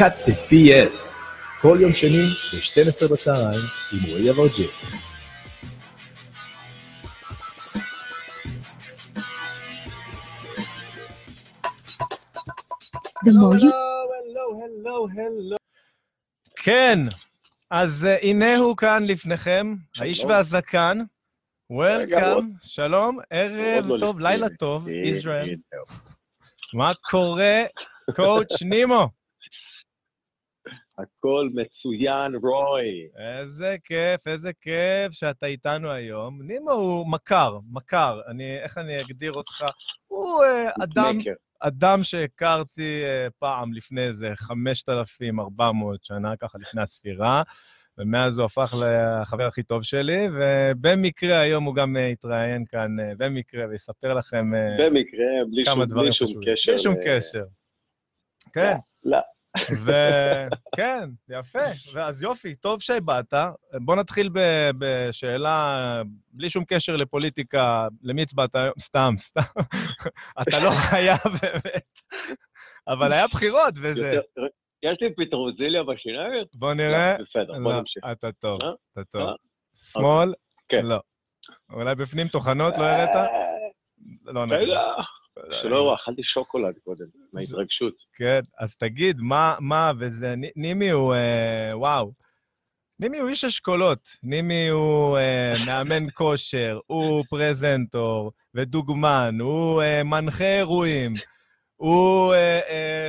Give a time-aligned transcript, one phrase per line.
[0.00, 1.18] cut the BS,
[1.60, 3.60] כל יום שני ב-12 בצהריים
[3.92, 4.66] עם רועי אברג'י.
[16.56, 16.98] כן,
[17.70, 20.24] אז uh, הנה הוא כאן לפניכם, האיש.
[20.24, 20.98] והזקן.
[21.70, 24.20] וולקאם, שלום, ערב לא טוב.
[24.20, 25.56] לילה טוב, ישראל.
[26.74, 27.62] מה קורה,
[28.16, 29.19] קואוצ' נימו?
[31.02, 33.08] הכל מצוין, רוי.
[33.16, 36.42] איזה כיף, איזה כיף שאתה איתנו היום.
[36.42, 39.64] נימו הוא מכר, מכר, אני, איך אני אגדיר אותך?
[40.06, 41.18] הוא uh, אדם.
[41.62, 47.42] אדם שהכרתי אה, פעם לפני איזה 5,400 שנה, ככה לפני הספירה,
[47.98, 48.74] ומאז הוא הפך
[49.22, 54.54] לחבר הכי טוב שלי, ובמקרה היום הוא גם אה, יתראיין כאן, אה, במקרה, ויספר לכם
[54.54, 56.54] אה, במקרה, בלי כמה שום- דברים בלי שום חשובים.
[56.54, 56.72] קשר.
[56.72, 57.44] בלי שום קשר.
[58.52, 59.18] כן, לא.
[59.56, 61.58] וכן, יפה.
[61.94, 63.34] ואז יופי, טוב שבאת.
[63.74, 68.72] בוא נתחיל ב- בשאלה, בלי שום קשר לפוליטיקה, למי הצבעת היום?
[68.80, 69.40] סתם, סתם.
[70.42, 71.98] אתה לא חייב באמת.
[72.88, 74.18] אבל היה בחירות וזה.
[74.82, 76.44] יש לי פטרוזיליה בשיניים?
[76.54, 77.12] בוא נראה.
[77.18, 78.02] לא, בסדר, בוא לא, נמשיך.
[78.12, 78.70] אתה טוב, אה?
[78.92, 79.22] אתה טוב.
[79.22, 79.32] אה?
[79.76, 80.32] שמאל?
[80.68, 80.86] כן.
[80.86, 81.00] לא.
[81.72, 83.08] אולי בפנים טוחנות לא הראית?
[83.16, 83.26] אה,
[84.24, 84.68] לא נגיד.
[85.62, 87.94] שלא, אכלתי שוקולד קודם, מההתרגשות.
[88.14, 92.12] כן, אז תגיד, מה, מה, וזה, נימי הוא, אה, וואו.
[92.98, 94.08] נימי הוא איש אשכולות.
[94.22, 101.14] נימי הוא אה, מאמן כושר, הוא פרזנטור ודוגמן, הוא אה, מנחה אירועים,
[101.76, 102.34] הוא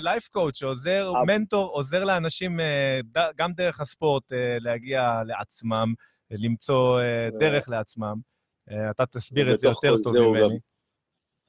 [0.01, 1.27] לייף קואוצ' שעוזר, אב.
[1.31, 5.93] מנטור, עוזר לאנשים אה, ד- גם דרך הספורט אה, להגיע לעצמם,
[6.31, 8.15] למצוא אה, דרך לעצמם.
[8.71, 10.59] אה, אתה תסביר את זה יותר טוב ממני.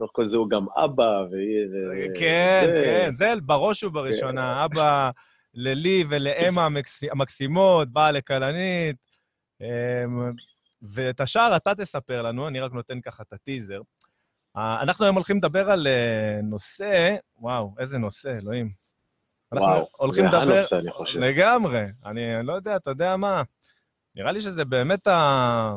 [0.03, 1.03] תוך כל זה הוא גם אבא.
[1.33, 4.65] ו- כן, זה- כן, זה בראש ובראשונה.
[4.65, 5.11] אבא
[5.55, 8.97] ללי ולאם המקס- המקסימות, בעל לכלנית.
[9.61, 9.67] אמ,
[10.83, 13.81] ואת השאר אתה תספר לנו, אני רק נותן ככה את הטיזר.
[14.57, 18.71] אנחנו היום הולכים לדבר על אה, נושא, וואו, איזה נושא, אלוהים.
[19.53, 20.53] אנחנו וואו, הולכים זה לדבר...
[20.57, 21.19] הנושא, אני חושב.
[21.19, 21.85] לגמרי.
[22.07, 23.43] אני לא יודע, אתה יודע מה?
[24.15, 25.77] נראה לי שזה באמת ה...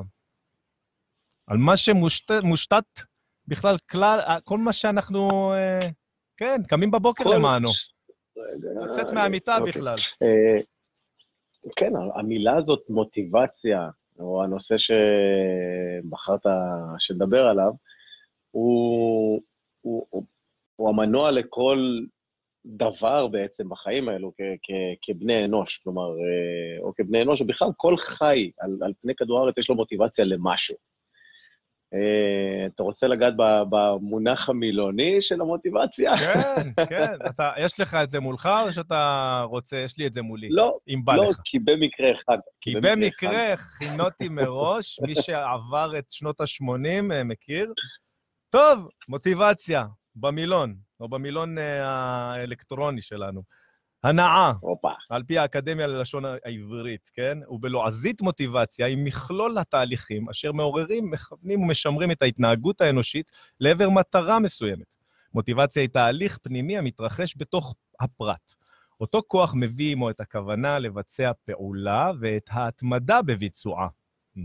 [1.47, 2.99] על מה שמושתת מושתת
[3.47, 5.89] בכלל, כלל, כל מה שאנחנו, אה,
[6.37, 7.69] כן, קמים בבוקר למענו.
[8.89, 9.71] לצאת מהמיטה אוקיי.
[9.71, 9.97] בכלל.
[10.23, 10.61] אה,
[11.75, 13.89] כן, המילה הזאת, מוטיבציה,
[14.19, 16.41] או הנושא שבחרת
[16.99, 17.71] שנדבר עליו,
[18.51, 19.41] הוא,
[19.81, 20.23] הוא, הוא,
[20.75, 21.99] הוא המנוע לכל
[22.65, 27.97] דבר בעצם בחיים האלו כ, כ, כבני אנוש, כלומר, אה, או כבני אנוש, ובכלל כל
[27.97, 30.75] חי על, על פני כדור הארץ יש לו מוטיבציה למשהו.
[31.95, 33.33] אה, אתה רוצה לגעת
[33.69, 36.17] במונח המילוני של המוטיבציה?
[36.17, 37.15] כן, כן.
[37.29, 40.77] אתה, יש לך את זה מולך, או שאתה רוצה, יש לי את זה מולי, לא,
[40.87, 41.37] אם בא לא, לך.
[41.45, 42.37] כי במקרה אחד.
[42.61, 42.73] כי.
[42.81, 47.73] במקרה הכינותי מראש, מי שעבר את שנות ה-80 מכיר.
[48.49, 49.85] טוב, מוטיבציה,
[50.15, 53.41] במילון, או במילון אה, האלקטרוני שלנו.
[54.05, 54.51] הנאה.
[55.09, 57.37] על פי האקדמיה ללשון העברית, כן?
[57.49, 64.95] ובלועזית מוטיבציה היא מכלול התהליכים אשר מעוררים, מכוונים ומשמרים את ההתנהגות האנושית לעבר מטרה מסוימת.
[65.33, 68.53] מוטיבציה היא תהליך פנימי המתרחש בתוך הפרט.
[69.01, 73.87] אותו כוח מביא עמו את הכוונה לבצע פעולה ואת ההתמדה בביצועה.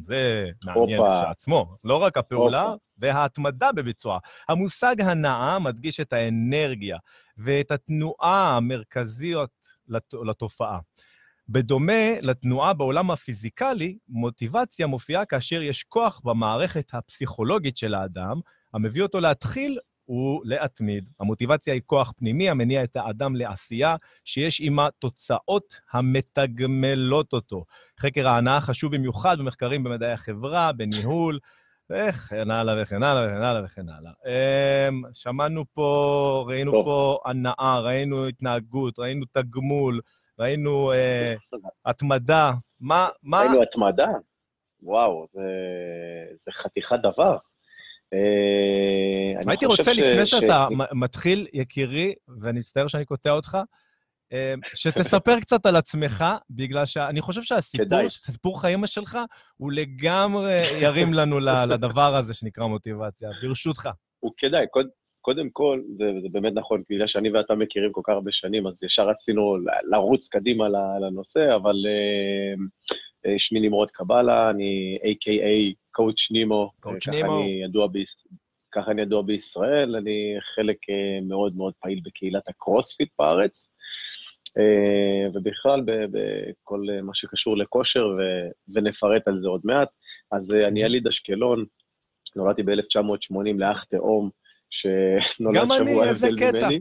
[0.03, 1.01] זה מעניין.
[1.15, 2.77] כשלעצמו, לא רק הפעולה, הופה.
[2.99, 4.19] וההתמדה בביצועה.
[4.49, 6.97] המושג הנאה מדגיש את האנרגיה
[7.37, 9.50] ואת התנועה המרכזיות
[9.89, 10.79] לת- לתופעה.
[11.49, 18.41] בדומה לתנועה בעולם הפיזיקלי, מוטיבציה מופיעה כאשר יש כוח במערכת הפסיכולוגית של האדם,
[18.75, 19.79] המביא אותו להתחיל
[20.10, 21.09] ולהתמיד.
[21.21, 27.65] המוטיבציה היא כוח פנימי המניע את האדם לעשייה, שיש עימה תוצאות המתגמלות אותו.
[28.00, 31.38] חקר ההנאה חשוב במיוחד במחקרים במדעי החברה, בניהול,
[31.91, 34.12] וכן הלאה וכן הלאה וכן הלאה וכן הלאה.
[34.26, 36.84] אמ, שמענו פה, ראינו טוב.
[36.84, 40.00] פה הנאה, ראינו התנהגות, ראינו תגמול,
[40.38, 41.35] ראינו אה,
[41.85, 42.52] התמדה.
[42.81, 43.38] מה, מה...
[43.40, 44.08] ראינו התמדה.
[44.82, 45.43] וואו, זה,
[46.44, 47.37] זה חתיכת דבר.
[48.12, 53.59] אה, הייתי רוצה, ש- לפני ש- שאתה מתחיל, יקירי, ואני מצטער שאני קוטע אותך,
[54.33, 59.19] אה, שתספר קצת על עצמך, בגלל שאני חושב שהסיפור, חיים שלך,
[59.57, 61.41] הוא לגמרי ירים לנו
[61.71, 63.31] לדבר הזה שנקרא מוטיבציה.
[63.43, 63.89] ברשותך.
[64.21, 64.67] הוא כדאי.
[64.71, 64.87] קוד,
[65.21, 68.83] קודם כל, זה, זה באמת נכון, בגלל שאני ואתה מכירים כל כך הרבה שנים, אז
[68.83, 69.57] ישר רצינו
[69.91, 70.65] לרוץ קדימה
[71.01, 72.55] לנושא, אבל אה,
[73.38, 75.75] שמי נמרוד קבלה, אני A.K.A.
[75.90, 76.70] קואוצ' נימו.
[76.87, 77.40] אה, ככה נימו.
[77.40, 78.17] אני ידוע ביש...
[78.72, 83.72] ככה אני ידוע בישראל, אני חלק אה, מאוד מאוד פעיל בקהילת הקרוספיט בארץ.
[84.58, 88.06] אה, ובכלל בכל מה שקשור לכושר,
[88.75, 89.88] ונפרט על זה עוד מעט.
[90.32, 91.64] אז אני יליד אשקלון,
[92.37, 94.31] נולדתי ב-1980 לאח תאום,
[94.70, 96.81] שנולד שבוע הבדל ממני.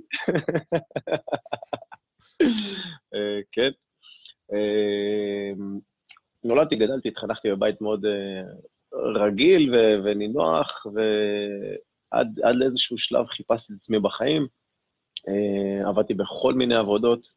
[3.52, 3.70] כן.
[6.44, 8.06] נולדתי, גדלתי, התחנכתי בבית מאוד
[8.94, 14.48] רגיל ונינוח, ועד לאיזשהו שלב חיפשתי את עצמי בחיים.
[15.86, 17.28] עבדתי בכל מיני עבודות,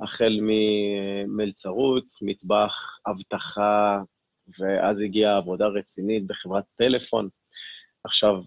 [0.00, 4.00] החל ממלצרות, מטבח, אבטחה,
[4.58, 7.28] ואז הגיעה עבודה רצינית בחברת טלפון.
[8.04, 8.42] עכשיו,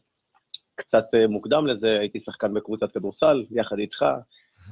[0.75, 4.05] קצת מוקדם לזה, הייתי שחקן בקבוצת כדורסל, יחד איתך.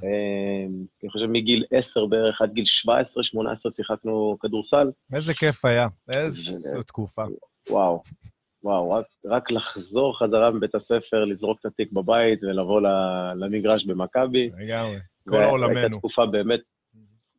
[0.04, 4.92] אני חושב מגיל 10 בערך עד גיל 17-18 שיחקנו כדורסל.
[5.14, 7.24] איזה כיף היה, איזו תקופה.
[7.70, 8.04] וואו,
[8.64, 12.82] וואו, רק, רק לחזור חזרה מבית הספר, לזרוק את התיק בבית ולבוא
[13.36, 14.50] למגרש במכבי.
[14.58, 14.98] לגמרי,
[15.30, 15.78] כל עולמנו.
[15.80, 16.62] הייתה תקופה באמת,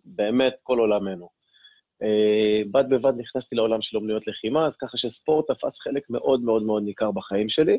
[0.04, 1.28] באמת כל עולמנו.
[2.02, 6.62] Uh, בד בבד נכנסתי לעולם של אומנויות לחימה, אז ככה שספורט תפס חלק מאוד מאוד
[6.62, 7.78] מאוד ניכר בחיים שלי,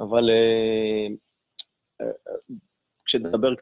[0.00, 1.12] אבל uh,
[2.02, 2.54] uh,
[3.04, 3.54] כשנדבר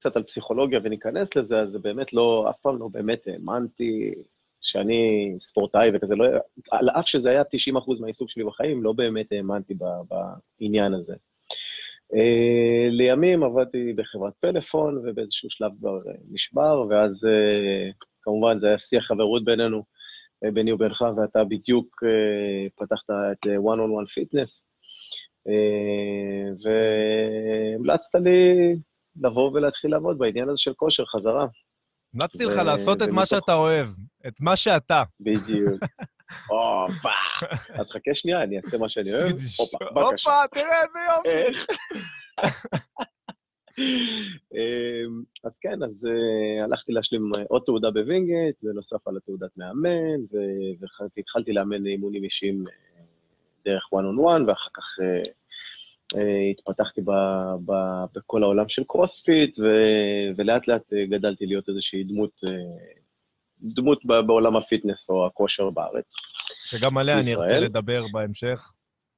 [0.00, 4.14] קצת על פסיכולוגיה וניכנס לזה, אז זה באמת לא, אף פעם לא באמת האמנתי
[4.60, 6.24] שאני ספורטאי וכזה, לא,
[6.70, 9.74] על אף שזה היה 90% מהעיסוק שלי בחיים, לא באמת האמנתי
[10.60, 11.14] בעניין הזה.
[12.12, 18.78] Uh, לימים עבדתי בחברת פלאפון, ובאיזשהו שלב כבר uh, נשבר, ואז uh, כמובן זה היה
[18.78, 19.84] שיח חברות בינינו,
[20.52, 22.02] ביני ובינך, ואתה בדיוק
[22.76, 24.64] פתחת את one on one fitness,
[26.64, 28.74] והמלצת לי
[29.16, 31.46] לבוא ולהתחיל לעבוד בעניין הזה של כושר חזרה.
[32.14, 33.88] המלצתי לך לעשות את מה שאתה אוהב,
[34.26, 35.02] את מה שאתה.
[35.20, 35.82] בדיוק.
[36.48, 37.08] הופה.
[37.74, 39.32] אז חכה שנייה, אני אעשה מה שאני אוהב.
[39.60, 40.30] הופה, בבקשה.
[40.30, 41.58] הופה, תראה איזה יופי.
[44.54, 50.20] אמ, אז כן, אז uh, הלכתי להשלים עוד תעודה בווינגייט, בנוסף על התעודת מאמן,
[51.16, 52.70] והתחלתי לאמן אימונים אישיים uh,
[53.64, 54.84] דרך one on one, ואחר כך
[56.50, 57.10] התפתחתי ב,
[57.66, 57.72] ב,
[58.14, 59.64] בכל העולם של קרוספיט, ו,
[60.36, 62.48] ולאט לאט uh, גדלתי להיות איזושהי דמות, uh,
[63.60, 66.14] דמות בעולם ה fitness או הכושר בארץ.
[66.64, 68.72] שגם עליה אני ארצה לדבר בהמשך,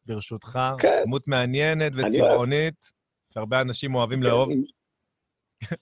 [0.07, 0.59] ברשותך.
[0.79, 1.03] כן.
[1.05, 3.03] דמות מעניינת וצבעונית.
[3.35, 4.49] שהרבה אנשים אוהבים לאהוב.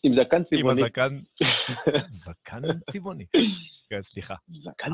[0.02, 0.80] עם זקן צבעוני.
[0.80, 1.20] עם הזקן...
[2.10, 3.24] זקן צבעוני.
[3.90, 4.34] כן, סליחה.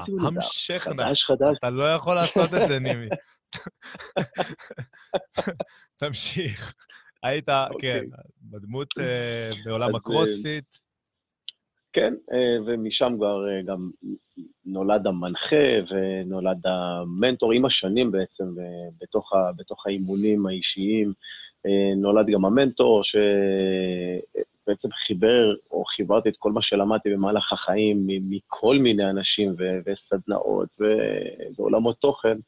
[0.04, 0.26] צבעוני.
[0.26, 1.04] המשך נא.
[1.04, 1.56] חדש, חדש.
[1.58, 3.08] אתה לא יכול לעשות את זה, נימי.
[6.00, 6.75] תמשיך.
[7.22, 7.48] היית,
[7.78, 8.04] כן,
[8.43, 10.64] בדמות אה, בעולם אה, הקרוספיט.
[11.93, 13.90] כן, אה, ומשם כבר גם
[14.64, 18.44] נולד המנחה ונולד המנטור עם השנים בעצם,
[19.58, 21.12] בתוך האימונים האישיים.
[21.96, 23.02] נולד גם המנטור,
[24.66, 30.68] שבעצם חיבר, או חיברתי את כל מה שלמדתי במהלך החיים מכל מיני אנשים ו- וסדנאות
[31.58, 32.38] ועולמות תוכן.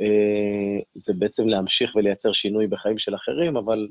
[0.00, 3.88] אה, זה בעצם להמשיך ולייצר שינוי בחיים של אחרים, אבל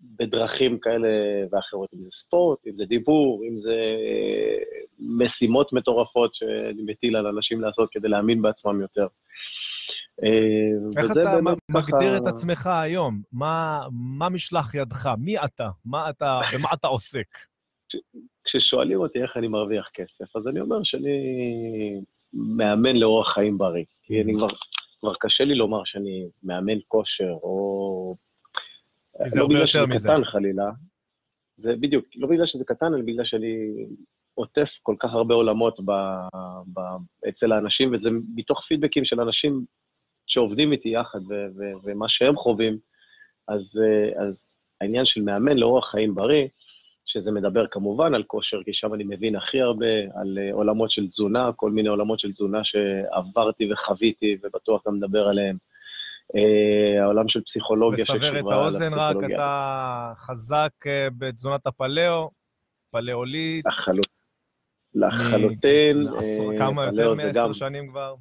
[0.00, 1.08] בדרכים כאלה
[1.52, 7.26] ואחרות, אם זה ספורט, אם זה דיבור, אם זה אה, משימות מטורפות שאני מטיל על
[7.26, 9.06] אנשים לעשות כדי להאמין בעצמם יותר.
[10.24, 11.38] אה, איך אתה
[11.70, 13.22] מגדיר את עצמך היום?
[13.32, 13.86] מה,
[14.18, 15.10] מה משלח ידך?
[15.18, 15.68] מי אתה?
[15.84, 17.26] מה אתה, במה אתה עוסק?
[18.44, 21.10] כששואלים אותי איך אני מרוויח כסף, אז אני אומר שאני
[22.32, 23.84] מאמן לאורח חיים בריא.
[24.02, 24.48] כי אני כבר,
[25.00, 28.16] כבר קשה לי לומר שאני מאמן כושר, או...
[29.28, 30.08] זה לא הרבה יותר מזה.
[30.08, 30.70] קטן חלילה.
[31.56, 33.56] זה בדיוק, לא בגלל שזה קטן, אלא בגלל שאני
[34.34, 35.92] עוטף כל כך הרבה עולמות ב,
[36.72, 36.80] ב,
[37.28, 39.64] אצל האנשים, וזה מתוך פידבקים של אנשים
[40.30, 42.78] שעובדים איתי יחד ו- ו- ומה שהם חווים,
[43.48, 46.46] אז, אה, אז העניין של מאמן לאורח חיים בריא,
[47.04, 51.08] שזה מדבר כמובן על כושר, כי שם אני מבין הכי הרבה, על אה, עולמות של
[51.08, 55.56] תזונה, כל מיני עולמות של תזונה שעברתי וחוויתי, ובטוח גם מדבר עליהם.
[56.36, 58.68] Uh, העולם של פסיכולוגיה שקשורה לפסיכולוגיה.
[58.68, 60.70] לסבר את האוזן רק, אתה חזק
[61.18, 62.30] בתזונת הפלאו,
[62.90, 63.66] פלאוליט.
[63.66, 64.06] לחלוט...
[64.94, 66.06] לחלוטין.
[66.58, 68.14] כמה יותר מעשר שנים כבר?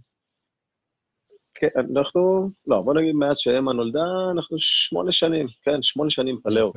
[1.59, 6.71] כן, אנחנו, לא, בוא נגיד מאז שאמה נולדה, אנחנו שמונה שנים, כן, שמונה שנים פלאו.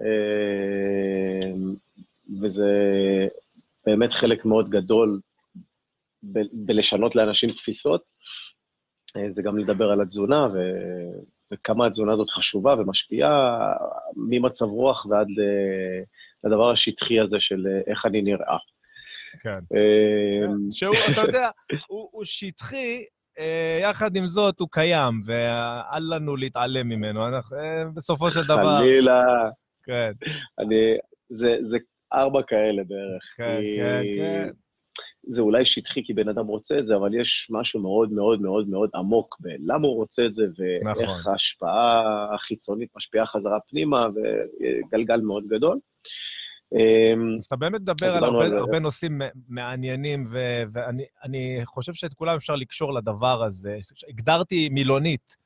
[0.00, 1.74] אמ,
[2.42, 2.68] וזה
[3.86, 5.20] באמת חלק מאוד גדול
[6.22, 8.02] ב- בלשנות לאנשים תפיסות.
[9.16, 11.20] אה, זה גם לדבר על התזונה ו-
[11.52, 13.72] וכמה התזונה הזאת חשובה ומשפיעה,
[14.16, 15.28] ממצב רוח ועד
[16.44, 18.56] לדבר השטחי הזה של אה, איך אני נראה.
[19.40, 19.58] כן.
[20.70, 21.50] שהוא, אתה יודע,
[21.86, 23.21] הוא, הוא שטחי, אה,
[23.82, 27.28] יחד עם זאת, הוא קיים, ואל לנו להתעלם ממנו.
[27.28, 28.78] אנחנו, אה, בסופו של דבר...
[28.78, 29.22] חלילה.
[29.82, 30.12] כן.
[30.58, 30.96] אני...
[31.28, 31.78] זה, זה,
[32.12, 33.34] ארבע כאלה בערך.
[33.36, 34.50] כן, כי כן, כן.
[35.22, 38.68] זה אולי שטחי כי בן אדם רוצה את זה, אבל יש משהו מאוד מאוד מאוד
[38.68, 41.32] מאוד עמוק בלמה הוא רוצה את זה, ואיך נכון.
[41.32, 45.78] ההשפעה החיצונית משפיעה חזרה פנימה, וגלגל מאוד גדול.
[46.74, 51.94] אמ, אז אתה באמת מדבר על הרבה, על- הרבה נושאים מעניינים, ו- ואני אני חושב
[51.94, 53.78] שאת כולם אפשר לקשור לדבר הזה.
[54.08, 55.36] הגדרתי מילונית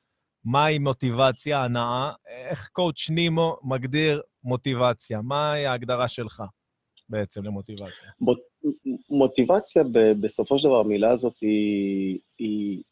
[0.45, 2.11] מהי מוטיבציה, הנאה,
[2.49, 5.21] איך קואוצ' נימו מגדיר מוטיבציה?
[5.21, 6.43] מהי ההגדרה שלך
[7.09, 8.09] בעצם למוטיבציה?
[8.19, 8.73] מוט-
[9.09, 12.83] מוטיבציה, ב- בסופו של דבר, המילה הזאת היא, היא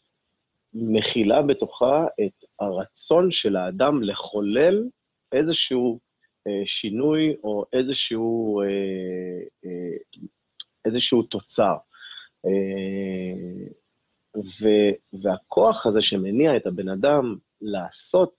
[0.74, 4.84] מכילה בתוכה את הרצון של האדם לחולל
[5.32, 6.00] איזשהו
[6.66, 8.68] שינוי או איזשהו, אה,
[9.66, 9.98] אה,
[10.86, 11.75] איזשהו תוצר.
[12.46, 13.68] אה,
[14.38, 14.68] ו,
[15.24, 18.34] והכוח הזה שמניע את הבן אדם לעשות,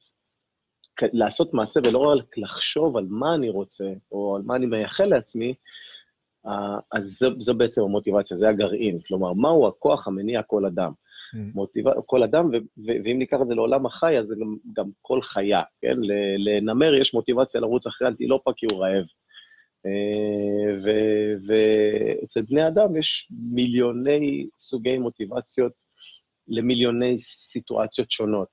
[1.03, 5.55] לעשות מעשה ולא רק לחשוב על מה אני רוצה או על מה אני מייחל לעצמי,
[6.47, 8.99] אה, אז זו בעצם המוטיבציה, זה הגרעין.
[9.07, 10.93] כלומר, מהו הכוח המניע כל אדם?
[11.55, 14.90] מוטיבציה, כל אדם, ו- ו- ואם ניקח את זה לעולם החי, אז זה גם, גם
[15.02, 15.97] כל חיה, כן?
[16.38, 19.05] לנמר יש מוטיבציה לרוץ אחרי אנטילופה כי הוא רעב.
[19.87, 20.93] אה,
[21.47, 25.73] ואצל בני אדם יש מיליוני סוגי מוטיבציות
[26.49, 28.49] למיליוני סיטואציות שונות.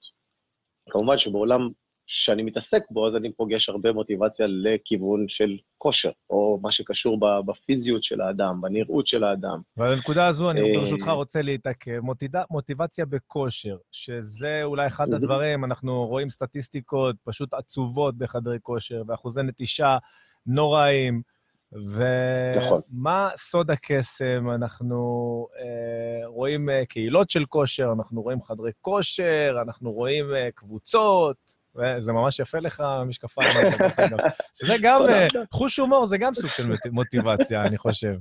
[0.89, 1.69] כמובן שבעולם
[2.05, 8.03] שאני מתעסק בו, אז אני פוגש הרבה מוטיבציה לכיוון של כושר, או מה שקשור בפיזיות
[8.03, 9.61] של האדם, בנראות של האדם.
[9.77, 11.99] ובנקודה הזו אני אה, ברשותך רוצה להתעכב.
[11.99, 15.13] מוטיד- מוטיבציה בכושר, שזה אולי אחד.
[15.13, 19.97] הדברים, אנחנו רואים סטטיסטיקות פשוט עצובות בחדרי כושר, ואחוזי נטישה
[20.45, 21.21] נוראים.
[22.57, 22.81] נכון.
[22.91, 24.49] ומה סוד הקסם?
[24.55, 24.97] אנחנו
[25.59, 32.13] אה, רואים אה, קהילות של כושר, אנחנו רואים חדרי כושר, אנחנו רואים אה, קבוצות, וזה
[32.13, 32.83] ממש יפה לך,
[33.97, 34.17] אגב.
[34.57, 35.27] שזה גם, אה.
[35.53, 38.13] חוש הומור זה גם סוג של מוט- מוטיבציה, אני חושב.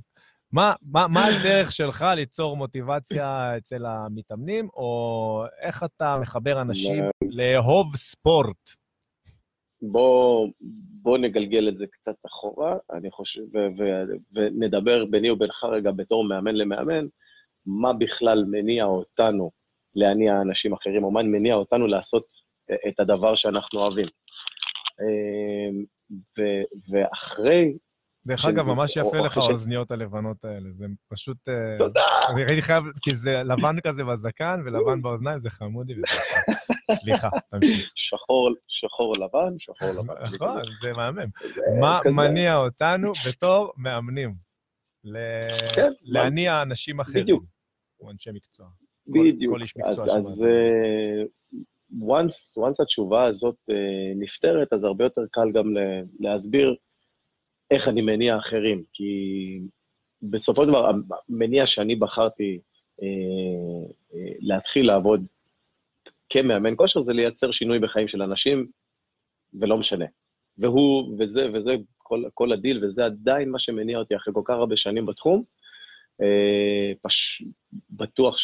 [0.53, 7.97] מה, מה, מה הדרך שלך ליצור מוטיבציה אצל המתאמנים, או איך אתה מחבר אנשים לאהוב
[7.97, 8.71] ספורט?
[9.83, 10.49] בוא,
[11.03, 16.25] בוא נגלגל את זה קצת אחורה, אני חושב, ו- ו- ונדבר ביני ובינך רגע בתור
[16.25, 17.07] מאמן למאמן,
[17.67, 19.51] מה בכלל מניע אותנו
[19.95, 22.25] להניע אנשים אחרים, או מה מניע אותנו לעשות
[22.89, 24.07] את הדבר שאנחנו אוהבים.
[25.01, 25.85] אמ,
[26.39, 26.65] ו-
[26.95, 27.73] ואחרי,
[28.27, 31.37] דרך אגב, ממש יפה לך אחרי ש- האוזניות הלבנות האלה, זה פשוט...
[31.49, 32.03] אה, תודה.
[32.29, 35.95] אני הייתי חייב, כי זה לבן כזה בזקן ולבן באוזניים, זה חמודי.
[36.95, 37.91] סליחה, תמשיך.
[37.95, 40.15] שחור, שחור לבן, שחור לבן.
[40.35, 41.27] נכון, זה מהמם.
[41.81, 42.01] מה.
[42.17, 44.35] מניע אותנו בתור מאמנים?
[45.05, 47.25] ל- כן, להניע אנשים אחרים.
[47.25, 47.45] בדיוק.
[48.01, 48.67] או אנשי מקצוע.
[49.07, 49.55] בדיוק.
[49.55, 50.47] כל איש אז, מקצוע אז שמאזין.
[50.47, 51.23] אה,
[52.01, 56.77] once, once התשובה הזאת אה, נפתרת, אז הרבה יותר קל גם ל- להסביר
[57.71, 58.83] איך אני מניע אחרים.
[58.93, 59.61] כי
[60.23, 60.91] בסופו של דבר,
[61.29, 62.61] המניע שאני בחרתי
[63.03, 63.07] אה,
[64.15, 65.27] אה, להתחיל לעבוד
[66.29, 68.67] כמאמן כושר זה לייצר שינוי בחיים של אנשים,
[69.61, 70.07] ולא משנה.
[70.59, 74.77] והוא, וזה, וזה כל, כל הדיל, וזה עדיין מה שמניע אותי אחרי כל כך הרבה
[74.77, 75.45] שנים בתחום.
[76.23, 77.43] אה, פש...
[77.91, 78.37] בטוח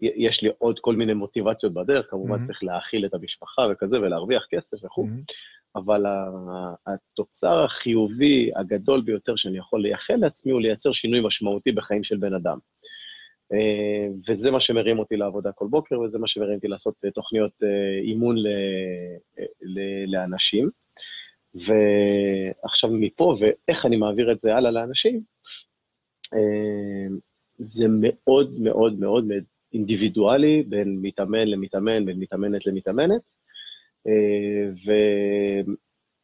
[0.00, 2.44] שיש לי עוד כל מיני מוטיבציות בדרך, כמובן mhm.
[2.44, 5.22] צריך להאכיל את המשפחה וכזה, ולהרוויח כסף וכו', mhm.
[5.76, 6.04] אבל
[6.86, 12.34] התוצר החיובי הגדול ביותר שאני יכול לייחל לעצמי הוא לייצר שינוי משמעותי בחיים של בן
[12.34, 12.58] אדם.
[13.52, 17.52] אה, וזה מה שמרים אותי לעבודה כל בוקר, וזה מה שמרים אותי לעשות אה, תוכניות
[17.62, 18.48] אה, אימון ל-
[19.62, 20.70] ל- לאנשים.
[21.54, 25.20] ועכשיו מפה, ואיך אני מעביר את זה הלאה לאנשים,
[27.58, 29.24] זה מאוד מאוד מאוד
[29.72, 33.20] אינדיבידואלי בין מתאמן למתאמן, בין מתאמנת למתאמנת,
[34.06, 34.70] אה,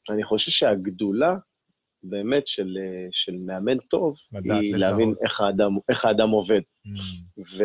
[0.09, 1.37] ואני חושב שהגדולה
[2.03, 4.81] באמת של, אה, של מאמן טוב, היא לזהות.
[4.81, 6.61] להבין איך האדם, איך האדם עובד.
[6.85, 6.99] מהמם.
[7.39, 7.65] ו...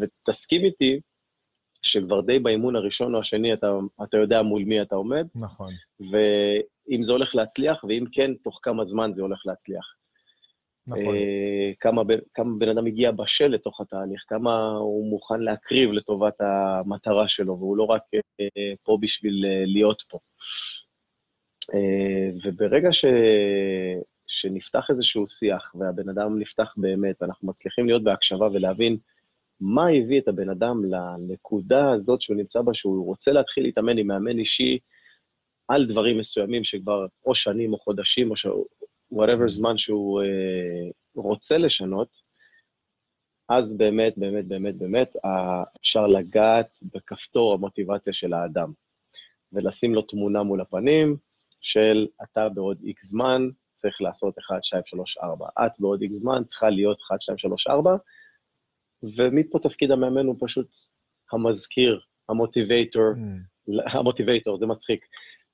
[0.00, 1.00] ותסכים איתי
[1.82, 3.72] שכבר די באימון הראשון או השני אתה,
[4.02, 5.72] אתה יודע מול מי אתה עומד, נכון.
[6.00, 9.94] ואם זה הולך להצליח, ואם כן, תוך כמה זמן זה הולך להצליח.
[10.86, 11.14] נכון.
[11.16, 12.04] אה, כמה,
[12.58, 17.82] בן- אדם הגיע בשל לתוך התהליך, כמה הוא מוכן להקריב לטובת המטרה שלו, והוא לא
[17.82, 18.02] רק
[18.40, 20.18] אה, פה בשביל אה, להיות פה.
[22.44, 23.04] וברגע ש...
[24.26, 28.96] שנפתח איזשהו שיח, והבן אדם נפתח באמת, אנחנו מצליחים להיות בהקשבה ולהבין
[29.60, 34.06] מה הביא את הבן אדם לנקודה הזאת שהוא נמצא בה, שהוא רוצה להתחיל להתאמן עם
[34.06, 34.78] מאמן אישי
[35.68, 38.46] על דברים מסוימים שכבר או שנים או חודשים, או ש...
[39.12, 42.08] whatever זמן שהוא אה, רוצה לשנות,
[43.48, 48.72] אז באמת, באמת, באמת, באמת, אה, אפשר לגעת בכפתור המוטיבציה של האדם,
[49.52, 51.16] ולשים לו תמונה מול הפנים
[51.60, 55.48] של אתה בעוד איקס זמן צריך לעשות 1, 2, 3, 4.
[55.66, 57.96] את בעוד איקס זמן צריכה להיות 1, 2, 3, 4,
[59.16, 60.68] ומפה תפקיד המאמן הוא פשוט
[61.32, 63.72] המזכיר, ה motivator, Mm.
[63.98, 65.06] ה motivator, זה מצחיק.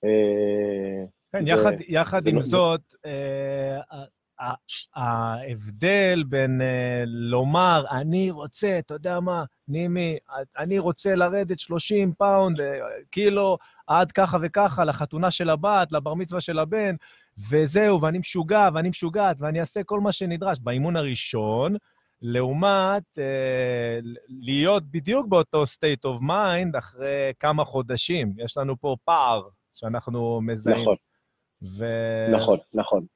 [0.05, 3.81] אה, כן, יחד, יחד עם לא- זאת, אה,
[4.95, 10.17] ההבדל בין אה, לומר, אני רוצה, אתה יודע מה, נימי,
[10.59, 12.61] אני רוצה לרדת 30 פאונד,
[13.11, 16.95] קילו, עד ככה וככה, לחתונה של הבת, לבר מצווה של הבן,
[17.51, 21.77] וזהו, ואני משוגע, ואני משוגעת, ואני אעשה כל מה שנדרש באימון הראשון,
[22.23, 28.33] לעומת אה, להיות בדיוק באותו state of mind אחרי כמה חודשים.
[28.37, 29.43] יש לנו פה פער
[29.73, 30.81] שאנחנו מזהים.
[30.81, 30.97] נכון,
[31.63, 31.85] ו...
[32.33, 33.07] נכון, נכון.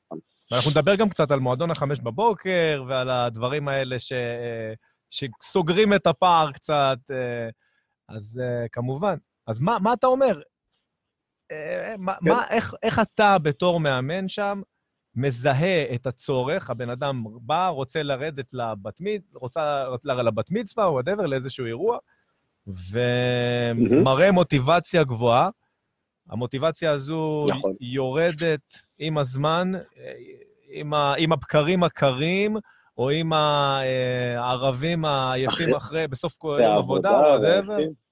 [0.50, 4.12] ואנחנו נדבר גם קצת על מועדון החמש בבוקר ועל הדברים האלה ש...
[5.10, 6.98] שסוגרים את הפער קצת.
[7.10, 7.48] אה,
[8.08, 9.16] אז אה, כמובן.
[9.46, 10.40] אז מה, מה אתה אומר?
[11.50, 12.30] אה, מה, כן.
[12.30, 14.62] מה, איך, איך אתה בתור מאמן שם
[15.14, 16.70] מזהה את הצורך?
[16.70, 19.22] הבן אדם בא, רוצה לרדת לבת, מצ...
[19.34, 21.98] רוצה ל- לבת מצווה או וואטאבר, לאיזשהו אירוע,
[22.66, 25.48] ומראה מוטיבציה גבוהה.
[26.30, 27.72] המוטיבציה הזו נכון.
[27.80, 28.60] יורדת
[28.98, 29.72] עם הזמן,
[30.68, 32.56] עם, ה, עם הבקרים הקרים,
[32.98, 33.80] או עם אה,
[34.40, 37.10] הערבים העייפים אחרי- בסוף כל יום עבודה.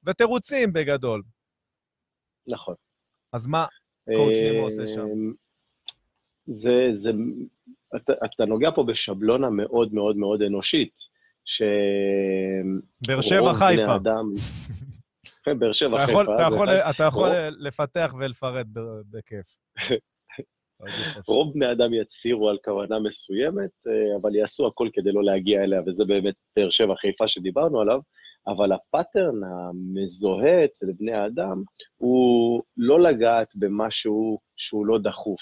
[0.07, 1.23] ותירוצים בגדול.
[2.47, 2.75] נכון.
[3.33, 3.67] אז מה
[4.15, 5.01] קואוצ' עושה שם?
[5.01, 5.33] אמ,
[6.47, 7.11] זה, זה,
[7.97, 10.93] אתה, אתה נוגע פה בשבלונה מאוד מאוד מאוד אנושית,
[11.45, 11.63] ש...
[13.07, 13.97] באר שבע חיפה.
[15.49, 16.23] באר שבע חיפה.
[16.23, 17.29] אתה יכול, אתה יכול
[17.59, 19.47] לפתח ולפרט ב- בכיף.
[21.29, 25.81] רוב בני האדם יצהירו על כוונה מסוימת, אה, אבל יעשו הכל כדי לא להגיע אליה,
[25.87, 28.01] וזה באמת באר שבע חיפה שדיברנו עליו,
[28.47, 31.63] אבל הפאטרן המזוהה אצל בני האדם
[31.97, 35.41] הוא לא לגעת במשהו שהוא לא דחוף.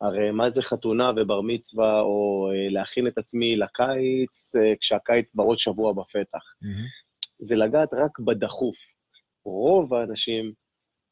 [0.00, 5.58] הרי מה זה חתונה ובר מצווה, או אה, להכין את עצמי לקיץ, אה, כשהקיץ בעוד
[5.58, 6.42] שבוע בפתח.
[6.62, 6.84] מהמם.
[7.38, 8.76] זה לגעת רק בדחוף.
[9.44, 10.52] רוב האנשים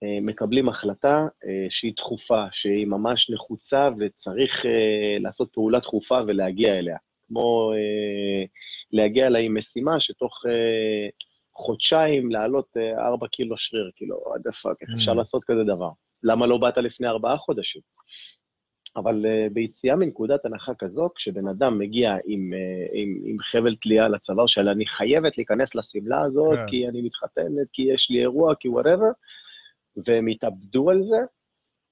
[0.03, 6.79] אה, מקבלים החלטה אה, שהיא דחופה, שהיא ממש נחוצה וצריך אה, לעשות פעולה דחופה ולהגיע
[6.79, 6.97] אליה.
[7.29, 8.45] כמו אה,
[8.93, 11.09] להגיע אליה עם משימה שתוך אה,
[11.55, 15.17] חודשיים לעלות אה, ארבע קילו שריר, כאילו, what the fuck, איך אפשר Mm.
[15.17, 15.91] לעשות כזה דבר?
[16.23, 17.83] למה לא באת לפני ארבעה חודשים?
[18.97, 24.05] אבל uh, ביציאה מנקודת הנחה כזו, כשבן אדם מגיע עם, uh, עם, עם חבל תלייה
[24.05, 26.67] על הצוואר של אני חייבת להיכנס לשמלה הזאת, כן.
[26.69, 29.11] כי אני מתחתנת, כי יש לי אירוע, כי וואטאבר,
[30.07, 31.19] והם התאבדו על זה,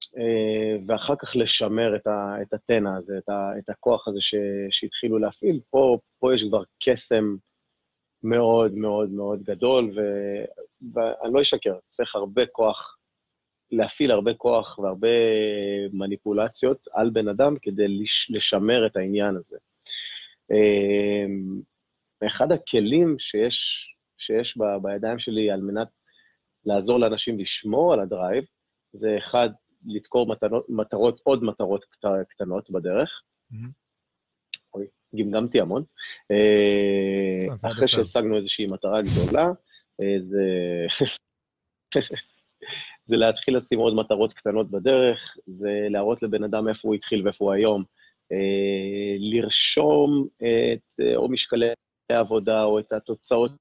[0.05, 4.35] uh, ואחר כך לשמר את, ה, את הטנא הזה, את, ה, את הכוח הזה ש,
[4.71, 5.59] שהתחילו להפעיל.
[5.69, 7.35] פה, פה יש כבר קסם
[8.23, 10.01] מאוד מאוד מאוד גדול, ו,
[10.93, 12.97] ואני לא אשקר, צריך הרבה כוח
[13.71, 15.07] להפעיל הרבה כוח והרבה
[15.93, 19.57] מניפולציות על בן אדם כדי לש, לשמר את העניין הזה.
[20.51, 21.61] אמ,
[22.27, 25.87] אחד הכלים שיש, שיש ב, בידיים שלי על מנת
[26.65, 28.43] לעזור לאנשים לשמור על הדרייב,
[28.93, 29.49] זה אחד,
[29.87, 33.21] לדקור מטרות, מטרות, עוד מטרות קט- קטנות בדרך.
[33.51, 33.69] מהמם.
[34.73, 35.83] אוי, גמגמתי המון.
[36.31, 37.87] אה, אחרי.
[37.87, 39.47] שהשגנו איזושהי מטרה גדולה,
[40.01, 40.43] אה, זה...
[43.11, 47.45] זה להתחיל לשים עוד מטרות קטנות בדרך, זה להראות לבן אדם איפה הוא התחיל ואיפה
[47.45, 47.83] הוא היום,
[48.31, 51.67] אה, לרשום את אה, או משקלי
[52.09, 53.51] העבודה או את התוצאות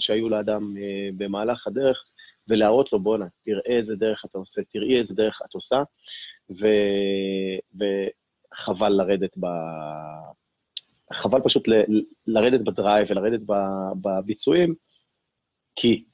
[0.00, 2.04] שהיו לאדם אה, במהלך הדרך,
[2.48, 5.82] ולהראות לו, בואנה, תראה איזה דרך אתה עושה, תראי איזה דרך את עושה,
[6.50, 6.66] ו...
[7.74, 9.46] וחבל לרדת ב...
[11.12, 11.72] חבל פשוט ל...
[12.26, 13.52] לרדת בדרייב ולרדת ב...
[14.00, 14.74] בביצועים,
[15.76, 16.04] כי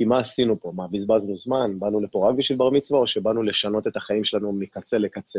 [0.00, 0.72] כי מה עשינו פה?
[0.76, 1.78] מה, בזבזנו זמן?
[1.78, 5.38] באנו לפה רק בשביל בר מצווה, או שבאנו לשנות את החיים שלנו מקצה לקצה,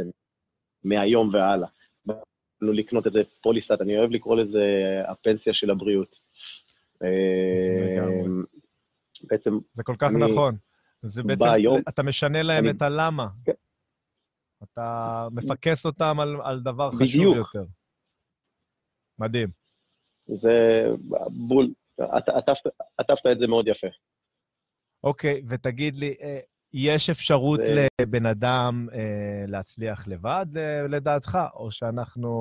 [0.84, 1.68] מהיום והלאה?
[2.06, 4.62] באנו לקנות איזה פוליסת, אני אוהב לקרוא לזה
[5.08, 6.20] הפנסיה של הבריאות.
[7.02, 8.44] לגמרי.
[9.24, 10.56] בעצם, זה כל כך נכון.
[11.02, 13.28] זה בעצם, היום- אתה משנה להם אני- את הלמה.
[13.46, 13.52] כן.
[14.64, 17.56] אתה מפקס אותם על, על דבר חשוב בדיוק.
[17.56, 17.66] יותר.
[19.20, 19.50] מדהים.
[20.28, 20.86] זה
[21.48, 23.88] בול, עט- עטפת- עטפת את זה מאוד יפה.
[25.04, 26.40] אוקיי, ותגיד לי, אה,
[26.74, 29.00] יש אפשרות זה- לבן אדם אה,
[29.48, 31.38] להצליח לבד, אה, לדעתך?
[31.54, 32.32] או שאנחנו,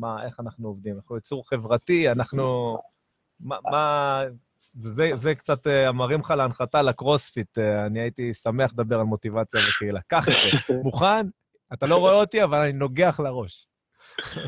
[0.00, 0.96] מה, איך אנחנו עובדים?
[0.96, 2.78] אנחנו יצור חברתי, אנחנו...
[3.40, 3.56] מה...
[3.70, 4.22] מה
[4.60, 7.58] זה, זה קצת אה, מרים לך להנחתה לקרוספיט.
[7.58, 10.00] אני הייתי שמח לדבר על מוטיבציה וקהילה.
[10.06, 10.34] קח את
[10.68, 10.74] זה.
[10.84, 11.26] מוכן?
[11.72, 13.66] אתה לא רואה אותי, אבל אני נוגח לראש.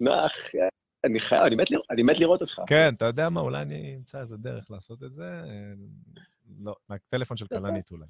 [0.00, 0.32] נח,
[1.06, 2.60] אני חייב, אני מת לראות- אני מת לראות אותך.
[2.66, 3.40] כן, אתה יודע מה?
[3.40, 5.24] אולי אני אמצא איזה דרך לעשות את זה.
[5.24, 5.72] אה,
[6.60, 7.46] לא, מהטלפון של.
[7.46, 8.06] כלנית אולי.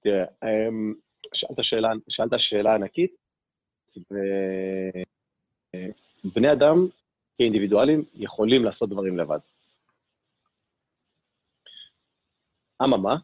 [0.00, 0.94] תראה, אמ,
[1.34, 3.16] שאלת שאלה, שאלת שאלה ענקית,
[6.24, 6.86] ובני אדם
[7.38, 9.38] כאינדיבידואלים יכולים לעשות דברים לבד.
[12.82, 13.16] אממה,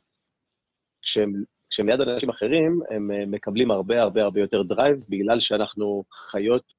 [1.03, 1.33] כשהם,
[1.71, 6.73] כשהם ליד אנשים אחרים, הם אה, מקבלים הרבה הרבה הרבה יותר drive, בגלל שאנחנו חיות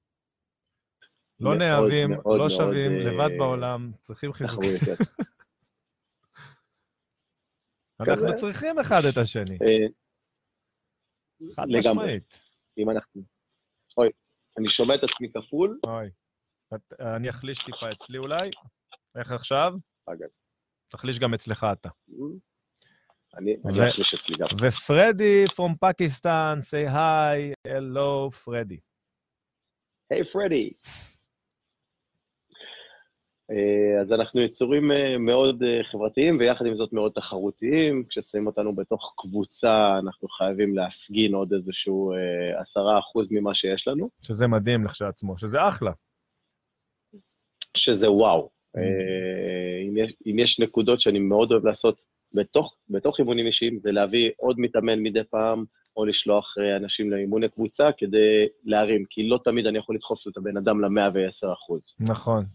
[1.43, 4.77] לא נאהבים, לא שווים, אה, לבד בעולם, צריכים חיזוקים.
[4.77, 4.99] תחרותיות.
[7.99, 8.35] אנחנו.
[8.35, 9.87] צריכים אחד את השני, אה,
[11.55, 11.65] חד.
[11.77, 12.41] משמעית.
[12.77, 13.21] אם אנחנו...
[13.97, 14.09] אוי,
[14.57, 16.09] אני שומע את עצמי כפול, אוי.
[17.15, 18.49] אני אחליש טיפה אצלי אולי.
[19.17, 19.73] איך עכשיו?
[20.05, 20.27] אגב.
[20.87, 21.89] תחליש גם אצלך אתה.
[23.37, 24.47] אני ו- אני אחליש אצלי גם.
[24.67, 28.79] ופרדי from פקיסטן, say hi, hello, פרדי.
[30.09, 30.73] היי פרדי.
[33.53, 38.03] אה, אז אנחנו יצורים אה, מאוד אה, חברתיים, ויחד עם זאת מאוד תחרותיים.
[38.09, 42.13] כששמים אותנו בתוך קבוצה, אנחנו חייבים להפגין עוד איזשהו
[42.61, 45.91] עשרה אחוז ממה שיש לנו, שזה מדהים לכשעצמו, שזה אחלה.
[47.77, 48.49] שזה וואו.
[48.77, 52.01] אה, אם יש, אם יש נקודות שאני מאוד אוהב לעשות
[52.33, 55.65] בתוך, בתוך אימונים אישיים, זה להביא עוד מתאמן מדי פעם,
[55.97, 60.57] או לשלוח אנשים לאימוני קבוצה כדי להרים, כי לא תמיד אני יכול לדחוף את הבן
[60.57, 61.95] אדם ל-110 אחוז.
[62.09, 62.45] נכון.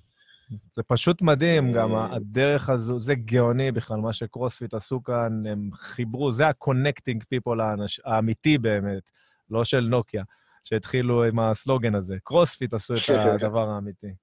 [0.73, 5.71] זה פשוט מדהים, גם אה, הדרך הזו, זה גאוני בכלל, מה שקרוספיט עשו כאן, הם
[5.75, 9.11] חיברו, זה ה-connecting people האנש, האמיתי באמת,
[9.51, 10.23] לא של נוקיה,
[10.65, 12.17] שהתחילו עם הסלוגן הזה.
[12.25, 14.15] קרוספיט עשו את הדבר האמיתי.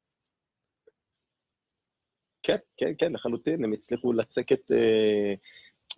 [2.44, 5.34] כן, כן, כן, לחלוטין, הם הצליחו לצקת אה,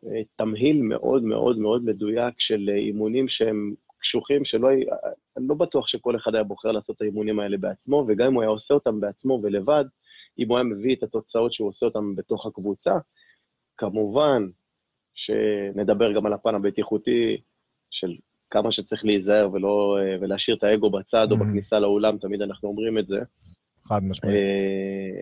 [0.06, 4.70] אה, תמהיל מאוד מאוד מאוד מדויק של אימונים שהם קשוחים, שלא,
[5.38, 8.42] אני לא בטוח שכל אחד היה בוחר לעשות את האימונים האלה בעצמו, וגם אם הוא
[8.42, 9.86] היה עושה אותם בעצמו ולבד,
[10.40, 12.94] אם הוא היה מביא את התוצאות שהוא עושה אותם בתוך הקבוצה,
[13.78, 14.44] כמובן
[15.16, 17.42] שנדבר גם על הפן הבטיחותי
[17.92, 18.16] של
[18.50, 21.40] כמה שצריך להיזהר ולא, אה, ולהשאיר את האגו בצד, או Mhm.
[21.40, 23.20] בכניסה לאולם, תמיד אנחנו אומרים את זה.
[23.84, 24.36] חד משמעית.
[24.36, 25.22] אה,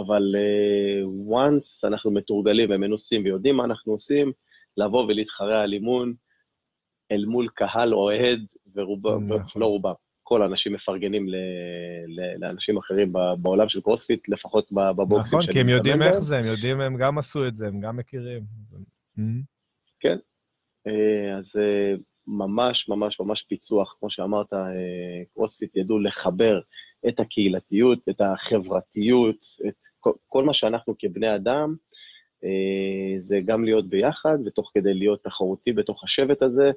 [0.00, 1.02] אבל אה,
[1.36, 4.32] once אנחנו מתורגלים ומנוסים ויודעים מה אנחנו עושים,
[4.76, 6.14] לבוא ולהתחרע על אימון
[7.12, 9.62] אל מול קהל אוהד, ורובם, נכון.
[9.62, 9.92] לא רובם,
[10.28, 11.34] כל האנשים מפרגנים ל,
[12.06, 16.18] ל, לאנשים אחרים בעולם של קרוספיט, לפחות בבוקסים נכון, כי הם יודעים איך.
[16.18, 18.42] זה, הם יודעים, הם גם עשו את זה, הם גם מכירים.
[19.18, 19.58] Mhm.
[20.88, 21.94] אה, אז אה,
[22.26, 26.60] ממש ממש ממש פיצוח, כמו שאמרת, אה, קרוספיט ידעו לחבר
[27.08, 31.76] את הקהילתיות, את החברתיות, את כל, כל מה שאנחנו כבני אדם,
[33.18, 36.70] זה גם להיות ביחד, ותוך כדי להיות תחרותי בתוך השבט הזה,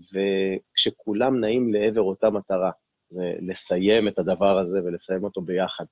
[0.00, 2.70] וכשכולם נעים לעבר אותה מטרה,
[3.14, 5.84] זה לסיים את הדבר הזה ולסיים אותו ביחד.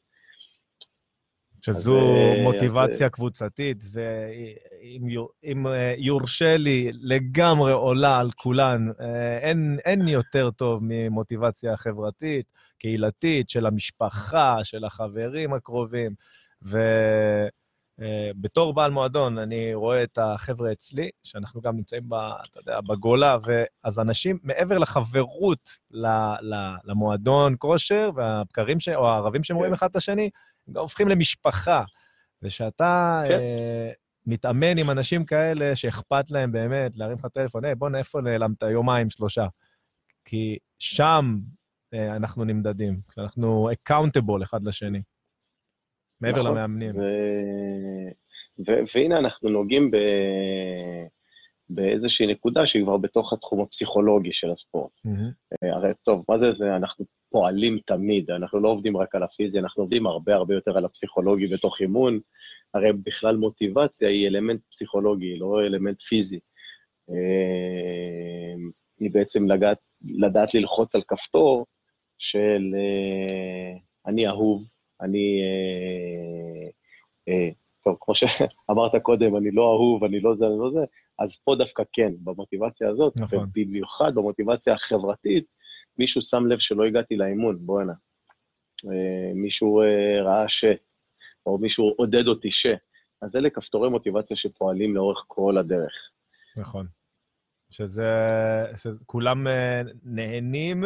[1.61, 2.05] שזו אז,
[2.39, 8.89] אה, מוטיבציה קבוצתית, ואם יור- אם, אה, יורשה לי, לגמרי עולה על כולן.
[9.01, 12.47] אה, אין, אין יותר טוב ממוטיבציה חברתית,
[12.79, 16.15] קהילתית, של המשפחה, של החברים הקרובים.
[17.99, 23.37] ובתור בעל מועדון, אני רואה את החבר'ה אצלי, שאנחנו גם נמצאים, ב, אתה יודע, בגולה,
[23.47, 26.07] ואז אנשים, מעבר לחברות ל,
[26.41, 29.75] ל, למועדון כושר, והבקרים, ש, או הערבים שהם רואים כן.
[29.75, 30.31] אחד את השני,
[30.69, 31.85] הם גם הופכים למשפחה.
[32.43, 33.35] ושאתה כן.
[33.35, 33.91] אה,
[34.27, 39.11] מתאמן עם אנשים כאלה שאכפת להם באמת, להרים לך טלפון, היי, בוא'נה, איפה נעלמת יומיים,
[39.11, 39.47] שלושה?
[40.25, 41.39] כי שם
[41.95, 45.03] אה, אנחנו נמדדים, אנחנו accountable אחד לשני,
[46.23, 46.51] מעבר נכון.
[46.51, 46.97] למאמנים.
[46.97, 47.03] ו...
[48.67, 48.73] ו...
[48.95, 49.97] והנה אנחנו נוגעים ב...
[51.75, 54.91] באיזושהי נקודה שהיא כבר בתוך התחום הפסיכולוגי של הספורט.
[55.07, 56.77] אה, הרי טוב, מה זה זה?
[56.77, 60.85] אנחנו פועלים תמיד, אנחנו לא עובדים רק על הפיזי, אנחנו עובדים הרבה הרבה יותר על
[60.85, 62.21] הפסיכולוגי בתוך אימון.
[62.75, 66.41] הרי בכלל מוטיבציה היא אלמנט פסיכולוגי, לא אלמנט פיזי.
[67.11, 68.55] אה,
[69.01, 71.67] היא בעצם לגעת, לדעת ללחוץ על כפתור
[72.19, 74.65] של אה, אני אהוב,
[75.03, 75.41] אני...
[75.43, 76.69] אה,
[77.29, 77.51] אה,
[77.85, 80.81] טוב, כמו שאמרת קודם, אני לא אהוב, אני לא זה, אני לא זה,
[81.19, 83.39] אז פה דווקא כן, במוטיבציה הזאת, נכון.
[83.39, 85.45] ובמיוחד במוטיבציה החברתית,
[85.99, 87.93] מישהו שם לב שלא הגעתי לאימון, בואנה.
[88.85, 90.65] אה, מישהו אה, ראה ש,
[91.47, 92.67] או מישהו עודד אותי ש.
[93.23, 95.93] אז אלה כפתורי מוטיבציה שפועלים לאורך כל הדרך.
[96.57, 96.87] נכון.
[97.71, 98.13] שזה,
[98.77, 99.47] שכולם
[100.03, 100.85] נהנים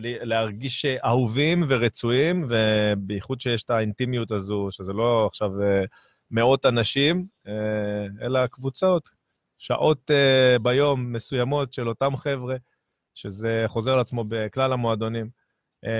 [0.00, 5.84] להרגיש אהובים ורצויים, ובייחוד שיש את האינטימיות הזו, שזה לא עכשיו אה,
[6.30, 9.10] מאות אנשים, אה, אלא קבוצות,
[9.58, 12.56] שעות אה, ביום מסוימות של אותם חבר'ה,
[13.14, 15.42] שזה חוזר על עצמו בכלל המועדונים.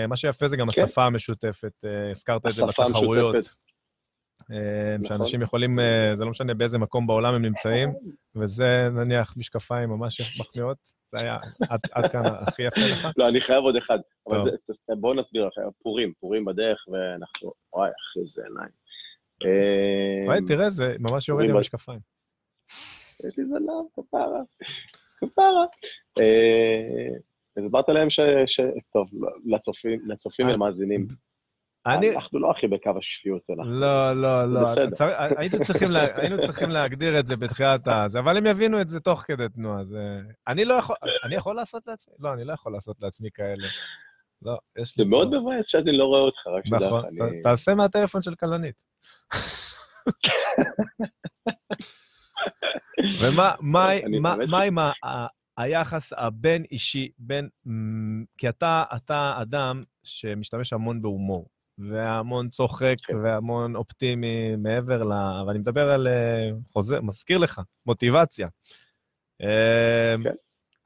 [0.08, 0.84] מה שיפה זה גם כן.
[0.84, 3.34] השפה המשותפת, הזכרת את זה בתחרויות.
[3.34, 3.61] המשותפת.
[4.50, 5.06] אה, נכון.
[5.18, 7.92] שאנשים יכולים, אה, זה לא משנה באיזה מקום בעולם הם נמצאים,
[8.36, 10.76] וזה נניח משקפיים ממש מחמיאות,
[11.08, 13.06] זה היה עד, עד כאן הכי יפה לך.
[13.16, 13.98] לא, אני חייב עוד אחד.
[14.28, 14.44] אבל.
[14.44, 14.56] זה-
[14.88, 18.70] זה- בואו נסביר לכם, פורים, פורים בדרך, ואנחנו, וואי, אחי, איזה עיניים.
[19.44, 21.98] אה, וואי, תראה, זה ממש יורד עם המשקפיים.
[23.28, 24.40] יש לי זנב, כפרה,
[25.18, 25.64] כפרה.
[27.58, 28.20] הסברת להם ש...
[28.92, 29.08] טוב,
[29.44, 31.06] לצופים, ולמאזינים,
[31.86, 33.72] אני, אנחנו לא הכי בקו השפיות, אנחנו...
[33.80, 34.68] לא, לא, לא.
[34.94, 38.88] צר- היינו צריכים לה- היינו צריכים להגדיר את זה בתחילת הזה, אבל הם יבינו את
[38.88, 39.84] זה תוך כדי תנועה.
[39.84, 40.18] זה...
[40.48, 42.14] אני לא יכול, אני יכול לעשות לעצמי?
[42.18, 43.68] לא, אני לא יכול לעשות לעצמי כאלה.
[44.42, 45.04] לא, יש לי...
[45.04, 47.42] זה מאוד מבאס שאני לא רואה אותך, רק שתדע נכון, אני...
[47.42, 48.82] תעשה מהטלפון של כלנית.
[53.20, 53.88] ומה מה-
[54.20, 54.92] מה- מה עם ה-
[55.58, 57.48] היחס הבין-אישי, בין...
[58.38, 63.16] כי אתה אתה אדם שמשתמש המון בהומור, והמון צוחק, כן.
[63.16, 65.12] והמון אופטימי מעבר ל...
[65.12, 66.08] אבל אני מדבר על...
[66.08, 68.48] אה, חוזר, מזכיר לך, מוטיבציה.
[69.42, 70.34] אה, כן.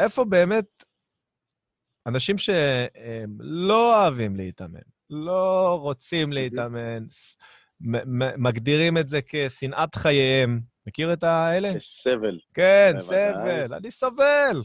[0.00, 0.84] איפה באמת
[2.06, 7.04] אנשים שלא אוהבים להתאמן, לא רוצים להתאמן,
[7.80, 10.60] מ- מ- מגדירים את זה כשנאת חייהם.
[10.86, 11.72] מכיר את האלה?
[11.80, 12.38] סבל.
[12.54, 12.92] כן.
[12.98, 14.62] סבל, אני סובל.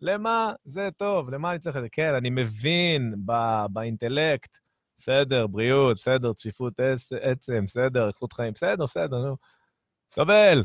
[0.00, 1.30] למה זה טוב?
[1.30, 1.88] למה אני צריך את זה?
[1.92, 4.58] כן, אני מבין ב- באינטלקט,
[5.02, 6.72] בסדר, בריאות, בסדר, צפיפות
[7.20, 9.36] עצם, בסדר, איכות חיים, בסדר, בסדר, נו.
[10.12, 10.64] סובל.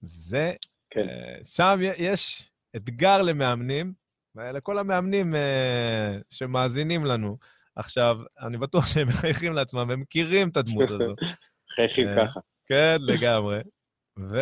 [0.00, 0.52] זה,
[0.90, 1.08] כן.
[1.08, 3.92] אה, שם יש אתגר למאמנים,
[4.34, 7.36] ולכל המאמנים אה, שמאזינים לנו.
[7.76, 11.14] עכשיו, אני בטוח שהם מחייכים לעצמם, הם מכירים את הדמות הזו.
[11.76, 12.40] חייכים אה, ככה.
[12.66, 13.58] כן, לגמרי.
[14.30, 14.36] ו...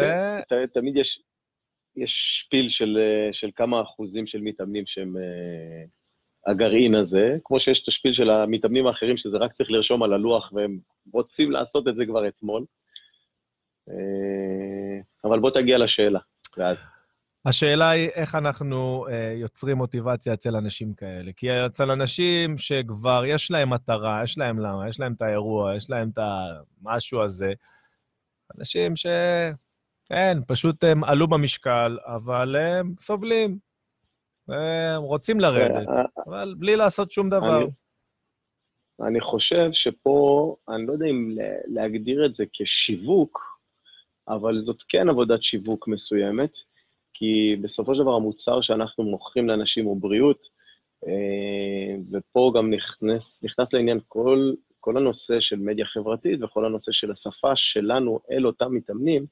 [0.48, 1.22] ת- תמיד יש,
[1.96, 2.98] יש שפיל של,
[3.32, 5.16] של כמה אחוזים של מתאמנים שהם
[6.46, 10.52] הגרעין הזה, כמו שיש את השפיל של המתאמנים האחרים, שזה רק צריך לרשום על הלוח,
[10.52, 10.78] והם
[11.12, 12.64] רוצים לעשות את זה כבר אתמול.
[13.88, 16.20] אה, אבל בוא תגיע לשאלה,
[16.56, 16.76] ואז.
[17.44, 21.32] השאלה היא איך אנחנו אה, יוצרים מוטיבציה אצל אנשים כאלה.
[21.36, 25.90] כי אצל אנשים שכבר יש להם מטרה, יש להם למה, יש להם את האירוע, יש
[25.90, 26.18] להם את
[26.84, 27.52] המשהו הזה,
[28.58, 29.06] אנשים ש...
[30.06, 33.71] כן, פשוט הם עלו במשקל, אבל הם סובלים.
[34.48, 37.56] הם רוצים לרדת, אה, אבל בלי לעשות שום דבר.
[37.56, 37.70] אני-
[39.08, 43.58] אני חושב שפה, אני לא יודע אם לה- להגדיר את זה כשיווק,
[44.28, 46.50] אבל זאת כן עבודת שיווק מסוימת,
[47.14, 50.46] כי בסופו של דבר המוצר שאנחנו מוכרים לאנשים הוא בריאות,
[51.06, 57.10] אה, ופה גם נכנס, נכנס לעניין כל, כל הנושא של מדיה חברתית וכל הנושא של
[57.12, 59.26] השפה שלנו אל אותם מתאמנים,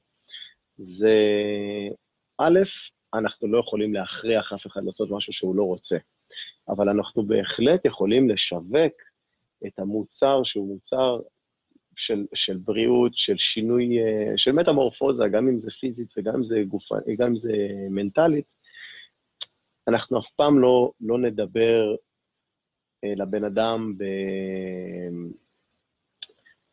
[0.77, 1.15] זה
[2.37, 2.59] א',
[3.13, 5.97] אנחנו לא יכולים להכריח אף אחד לעשות משהו שהוא לא רוצה,
[6.69, 8.93] אבל אנחנו בהחלט יכולים לשווק
[9.67, 11.19] את המוצר שהוא מוצר
[11.95, 16.63] של, של בריאות, של שינוי, אה, של מטמורפוזה, גם אם זה פיזית וגם אם זה
[16.67, 17.53] גופה, גם אם זה
[17.89, 18.45] מנטלית,
[19.87, 21.95] אנחנו אף פעם לא, לא נדבר
[23.03, 24.03] אה, לבן אדם ב...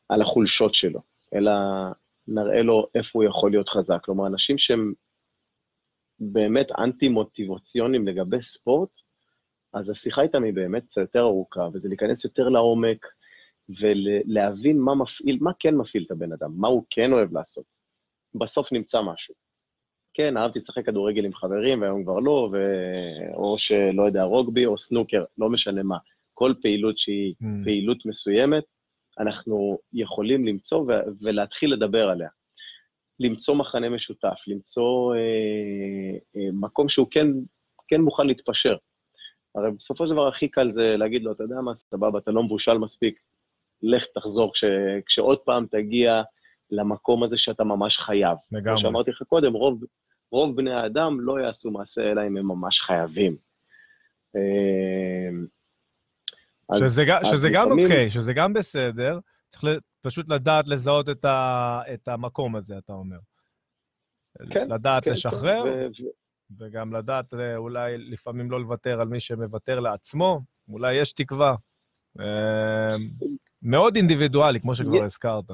[0.08, 1.00] על החולשות שלו,
[1.34, 1.52] אלא
[2.28, 3.98] נראה לו איפה הוא יכול להיות חזק.
[4.04, 4.92] כלומר, אנשים שהם
[6.20, 8.90] באמת אנטי-מוטיבציונים לגבי ספורט,
[9.72, 13.06] אז השיחה איתם היא באמת קצת יותר ארוכה, וזה להיכנס יותר לעומק,
[13.80, 17.64] ולהבין מה מפעיל, מה כן מפעיל את הבן אדם, מה הוא כן אוהב לעשות.
[18.34, 19.34] בסוף נמצא משהו.
[20.14, 22.56] כן, אהבתי לשחק כדורגל עם חברים, והיום כבר לא, ו...
[23.34, 25.96] או שלא יודע, רוגבי או סנוקר, לא משנה מה.
[26.34, 27.64] כל פעילות שהיא Mm.
[27.64, 28.64] פעילות מסוימת,
[29.18, 32.28] אנחנו יכולים למצוא ו- ולהתחיל לדבר עליה.
[33.20, 35.20] למצוא מחנה משותף, למצוא אה,
[36.36, 37.26] אה, מקום שהוא כן,
[37.88, 38.76] כן מוכן להתפשר.
[39.54, 42.42] הרי בסופו של דבר הכי קל זה להגיד לו, אתה יודע מה, סבבה, אתה לא
[42.42, 43.20] מבושל מספיק,
[43.82, 44.64] לך תחזור כש,
[45.06, 46.22] כשעוד פעם תגיע
[46.70, 48.36] למקום הזה שאתה ממש חייב.
[48.48, 48.78] כמו לגמרי.
[48.80, 49.84] שאמרתי לך קודם, רוב,
[50.32, 53.36] רוב בני האדם לא יעשו מעשה אלא אם הם ממש חייבים.
[54.36, 55.30] אה,
[56.70, 59.64] אז- שזה, אז שזה גם לפעמים- אוקיי, שזה גם בסדר, צריך
[60.00, 63.18] פשוט לדעת לזהות את, ה, את המקום הזה, אתה אומר.
[64.50, 66.08] כן, לדעת כן, לשחרר, כן, ו-
[66.58, 71.54] וגם לדעת אה, אולי לפעמים לא לוותר על מי שמוותר לעצמו, אולי יש תקווה.
[72.20, 72.94] אה,
[73.62, 75.44] מאוד אינדיבידואלי, כמו שכבר יש- הזכרת.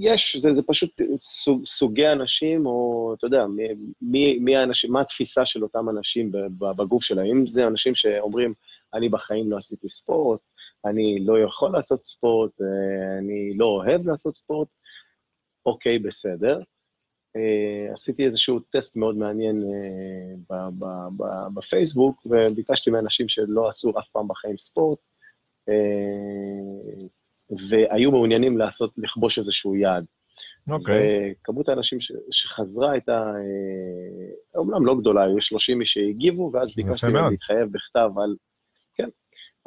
[0.00, 3.62] יש, זה, זה פשוט סוג, סוגי אנשים, או אתה יודע, מי,
[4.02, 7.26] מי, מי האנשים, מה התפיסה של אותם אנשים בגוף שלהם.
[7.26, 8.54] אם זה אנשים שאומרים,
[8.94, 10.40] אני בחיים לא עשיתי ספורט,
[10.84, 14.68] אני לא יכול לעשות ספורט, אה, אני לא אוהב לעשות ספורט,
[15.66, 16.60] אוקיי, בסדר.
[17.36, 19.64] אה, עשיתי איזשהו טסט מאוד מעניין
[20.50, 20.68] אה,
[21.54, 24.98] בפייסבוק, וביקשתי מאנשים שלא עשו אף פעם בחיים ספורט,
[27.70, 30.04] והיו מעוניינים לעשות, לכבוש איזשהו יעד.
[30.70, 31.34] אוקיי.
[31.42, 33.32] וכמות האנשים ש, שחזרה הייתה,
[34.54, 37.06] אומנם לא גדולה, היו 30 מי שהגיבו, ואז ביקשתי.
[37.06, 38.34] מהם להתחייב בכתב על...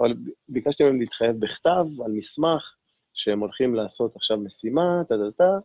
[0.02, 0.14] אבל
[0.50, 2.76] ביקשתי מהם להתחייב בכתב על מסמך
[3.14, 5.60] שהם הולכים לעשות עכשיו משימה, טה-טה-טה,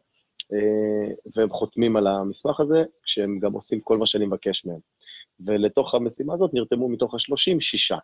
[0.52, 4.80] אה, והם חותמים על המסמך הזה, כשהם גם עושים כל מה שאני מבקש מהם.
[5.40, 7.98] ולתוך המשימה הזאת נרתמו מתוך ה-30, שישה.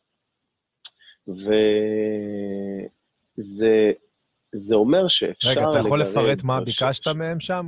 [3.39, 3.93] וזה
[4.55, 5.49] זה אומר שאפשר...
[5.49, 7.67] רגע, אתה יכול לפרט מה ביקשת מהם שם?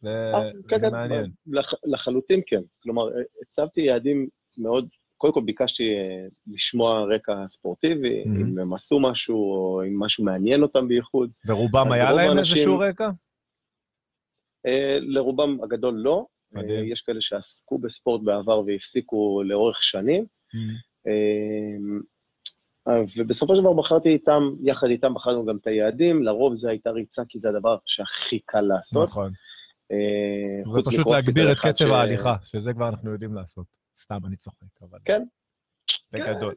[0.00, 1.30] זה אה, כן, זה כן, מעניין.
[1.46, 2.60] לח, לחלוטין כן.
[2.82, 3.08] כלומר,
[3.42, 4.88] הצבתי יעדים מאוד,
[5.22, 8.28] קודם כל ביקשתי אה, לשמוע רקע ספורטיבי, Mhm.
[8.40, 11.30] אם הם עשו משהו, או אם משהו מעניין אותם בייחוד.
[11.46, 13.10] ורובם היה להם האנשים- איזשהו רקע?
[14.66, 16.26] אה, לרובם הגדול לא.
[16.52, 16.70] מדהים.
[16.84, 20.24] אה, יש כאלה שעסקו בספורט בעבר והפסיקו לאורך שנים.
[21.06, 26.90] אה, ובסופו של דבר בחרתי איתם, יחד איתם בחרנו גם את היעדים, לרוב זה הייתה
[26.90, 29.08] ריצה, כי זה הדבר שהכי קל לעשות.
[29.08, 29.32] נכון.
[30.74, 33.81] זה פשוט להגביר את קצב ש- ההליכה, שזה כבר אנחנו יודעים לעשות.
[34.02, 34.98] סתם, אני צוחק, אבל...
[35.04, 35.22] כן.
[36.12, 36.54] בגדול.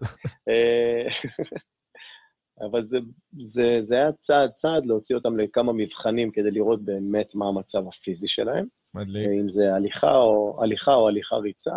[0.50, 1.08] אה,
[2.70, 2.98] אבל זה,
[3.40, 8.28] זה, זה היה צעד צעד להוציא אותם לכמה מבחנים כדי לראות באמת מה המצב הפיזי
[8.28, 9.28] שלהם, מדליק.
[9.42, 11.76] אם זה הליכה או הליכה או הליכה ריצה,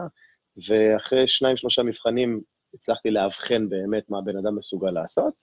[0.69, 2.41] ואחרי שניים שלושה מבחנים
[2.75, 5.35] הצלחתי לאבחן באמת מה הבן אדם מסוגל לעשות,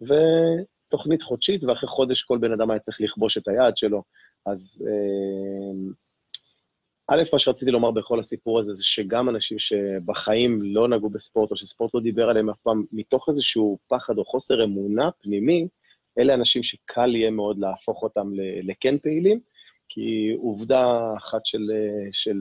[0.00, 4.02] ותוכנית חודשית, ואחרי חודש כל בן אדם היה צריך לכבוש את היעד שלו.
[4.46, 5.92] אז אה,
[7.10, 11.56] א', מה שרציתי לומר בכל הסיפור הזה, זה שגם אנשים שבחיים לא נגעו בספורט, או
[11.56, 15.68] שספורט לא דיבר עליהם אף פעם, מתוך איזשהו פחד או חוסר אמונה פנימי,
[16.18, 18.30] אלה אנשים שקל יהיה מאוד להפוך אותם
[18.62, 19.40] לכן פעילים,
[19.88, 21.70] כי עובדה אחת של...
[22.12, 22.36] של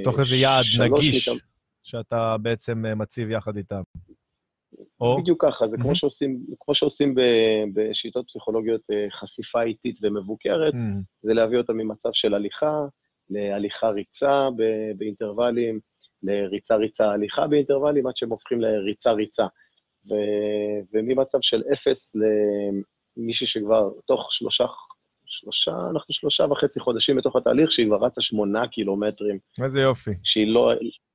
[0.00, 1.42] מתוך איזה יעד נגיש מתוך-
[1.82, 3.82] שאתה בעצם אה, מציב יחד איתם.
[5.00, 5.18] או?
[5.20, 5.76] בדיוק ככה, זה.
[5.76, 7.20] כמו שעושים, כמו שעושים ב,
[7.74, 10.74] בשיטות פסיכולוגיות אה, חשיפה איטית ומבוקרת,
[11.22, 12.80] זה להביא אותם ממצב של הליכה,
[13.30, 14.48] להליכה ריצה
[14.96, 15.80] באינטרוולים,
[16.22, 19.46] לריצה ריצה הליכה באינטרוולים, עד שהם הופכים לריצה ריצה.
[20.10, 20.14] ו,
[20.92, 22.16] וממצב של אפס
[23.16, 24.64] למישהי שכבר תוך שלושה,
[25.26, 30.10] שלושה, אנחנו שלושה וחצי חודשים בתוך התהליך, שהיא כבר רצה שמונה קילומטרים, איזה יופי.
[30.24, 30.72] שהיא לא,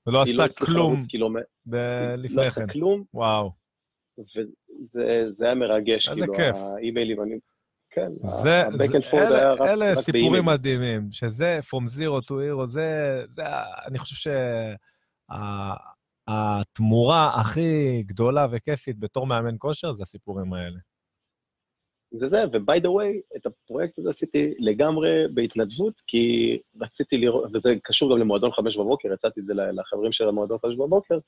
[0.08, 2.74] ולא לא עשתה הצליחה כלום לרוץ קילומטר, ב- לא לפני עשתה כן.
[2.74, 3.52] כלום, וואו.
[4.18, 6.56] וזה זה היה מרגש, כאילו, כיף.
[6.56, 7.40] האימיילים, אני...
[7.96, 8.12] כן,
[8.44, 10.46] זה, ה-back זה, and forth היה רק, אלה רק סיפורים.
[10.46, 13.44] מדהימים, שזה From Zero to Hero, זה, זה,
[13.88, 14.32] אני חושב
[16.30, 20.78] שהתמורה הכי גדולה וכיפית בתור מאמן כושר זה הסיפורים האלה.
[22.16, 27.76] זה זה, ו-by the way, את הפרויקט הזה עשיתי לגמרי בהתנדבות, כי רציתי לראות, וזה
[27.84, 31.20] קשור גם למועדון חמש בבוקר, הצעתי את זה לחברים של המועדון חמש בבוקר,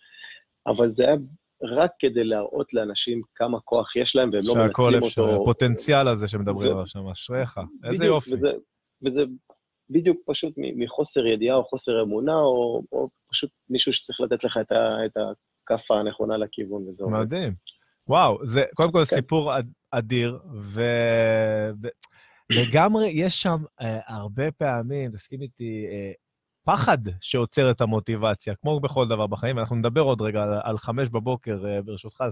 [0.67, 1.15] אבל זה היה
[1.63, 5.41] רק כדי להראות לאנשים כמה כוח יש להם, והם לא שהכל מנצלים אפשר, אותו.
[5.41, 8.33] הפוטנציאל הזה שמדברים עליו שם, אשריך, איזה בדיוק, יופי.
[8.33, 8.51] וזה,
[9.05, 9.23] וזה
[9.89, 14.71] בדיוק פשוט מחוסר ידיעה או חוסר אמונה, או, או פשוט מישהו שצריך לתת לך את,
[14.71, 15.11] ה, את
[15.63, 17.17] הכאפה הנכונה לכיוון, וזה עובד.
[17.19, 17.53] מדהים.
[18.07, 19.15] וואו, זה קודם כל כן.
[19.15, 20.81] סיפור אד- אדיר, ו...
[21.83, 21.87] ו...
[22.51, 25.85] לגמרי, יש שם אה, הרבה פעמים, תסכים איתי,
[26.65, 29.59] פחד שעוצר את המוטיבציה, כמו בכל דבר בחיים.
[29.59, 32.23] אנחנו נדבר עוד רגע על, על חמש בבוקר, אה, ברשותך,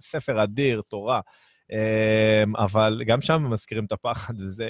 [0.00, 1.20] ספר אדיר, תורה,
[1.72, 4.68] אה, אבל גם שם מזכירים את הפחד, זה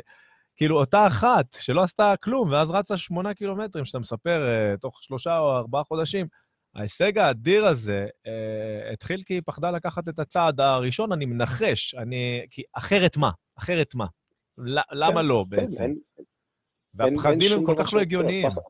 [0.56, 5.38] כאילו אותה אחת שלא עשתה כלום, ואז רצה שמונה קילומטרים, שאתה מספר אה, תוך שלושה
[5.38, 6.26] או ארבעה חודשים,
[6.74, 12.46] ההישג האדיר הזה אה, התחיל כי היא פחדה לקחת את הצעד הראשון, אני מנחש, אני...
[12.50, 13.30] כי אחרת מה?
[13.58, 14.06] אחרת מה?
[14.92, 15.82] למה כן, לא כן, בעצם?
[15.82, 16.24] אין- אין-
[16.94, 18.00] והפחדים אין הם שום כל כך לא.
[18.00, 18.50] הגיוניים.
[18.50, 18.60] פחד-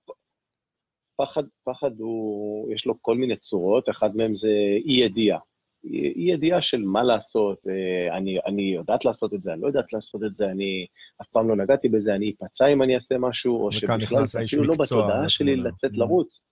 [1.16, 4.48] פחד, פחד הוא, יש לו כל מיני צורות, אחד מהם זה
[4.84, 5.38] אי-ידיעה.
[5.84, 10.24] אי-ידיעה של מה לעשות, אה, אני, אני יודעת לעשות את זה, אני לא יודעת לעשות
[10.24, 10.86] את זה, אני
[11.22, 14.64] אף פעם לא נגעתי בזה, אני אפצע אם אני אעשה משהו, או שבכלל זה אפילו
[14.64, 15.56] לא בתודעה שלי.
[15.56, 15.98] לצאת Mm.
[15.98, 16.44] לרוץ.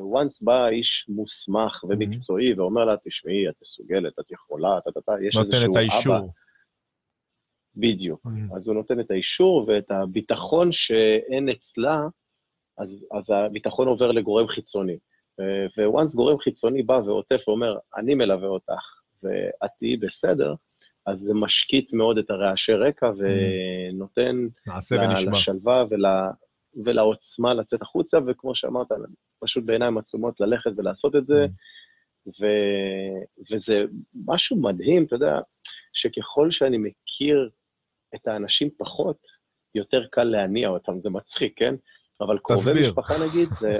[0.00, 5.12] וואנס בא איש מוסמך ומקצועי ואומר לה, תשמעי, את מסוגלת, את יכולה, אתה, אתה, אתה,
[5.22, 5.78] יש נותן איזשהו את אבא.
[5.78, 6.32] האישור.
[7.76, 8.26] בדיוק.
[8.26, 8.56] Mm.
[8.56, 12.00] אז הוא נותן את האישור ואת הביטחון שאין אצלה,
[12.80, 14.98] אז, אז הביטחון עובר לגורם חיצוני.
[15.78, 20.54] וואנס גורם חיצוני בא ועוטף ואומר, אני מלווה אותך ואת תהיי בסדר,
[21.06, 25.32] אז זה משקיט מאוד את הרעשי רקע ונותן נעשה ל-.
[25.32, 26.04] לשלווה ול,
[26.84, 28.86] ולעוצמה לצאת החוצה, וכמו שאמרת,
[29.40, 31.46] פשוט בעיניים עצומות ללכת ולעשות את זה,
[32.26, 32.46] ו,
[33.52, 33.84] וזה
[34.26, 35.40] משהו מדהים, אתה יודע,
[35.92, 37.50] שככל שאני מכיר
[38.14, 39.18] את האנשים פחות,
[39.74, 41.74] יותר קל להניע אותם, זה מצחיק, כן?
[42.20, 42.90] אבל קרובי תסביר.
[42.90, 43.78] משפחה נגיד, זה...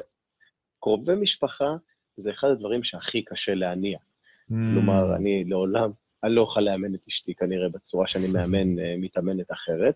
[0.81, 1.77] קרובי משפחה
[2.17, 3.99] זה אחד הדברים שהכי קשה להניע.
[3.99, 4.55] Mm.
[4.73, 5.91] כלומר, אני לעולם,
[6.25, 9.95] אני לא אוכל לאמן את אשתי כנראה בצורה שאני מאמן אה, מתאמנת אחרת.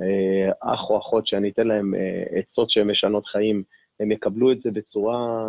[0.00, 3.62] אה, אח או אחות שאני אתן להם אה, עצות שהן משנות חיים,
[4.00, 5.42] הם יקבלו את זה בצורה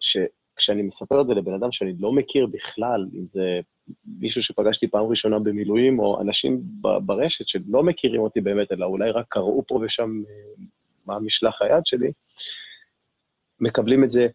[0.00, 3.60] שכשאני מספר את זה לבן אדם שאני לא מכיר בכלל, אם זה
[4.18, 9.26] מישהו שפגשתי פעם ראשונה במילואים, או אנשים ברשת שלא מכירים אותי באמת, אלא אולי רק
[9.28, 10.22] קראו פה ושם
[11.06, 12.12] מה משלח היד שלי,
[13.60, 14.26] מקבלים את זה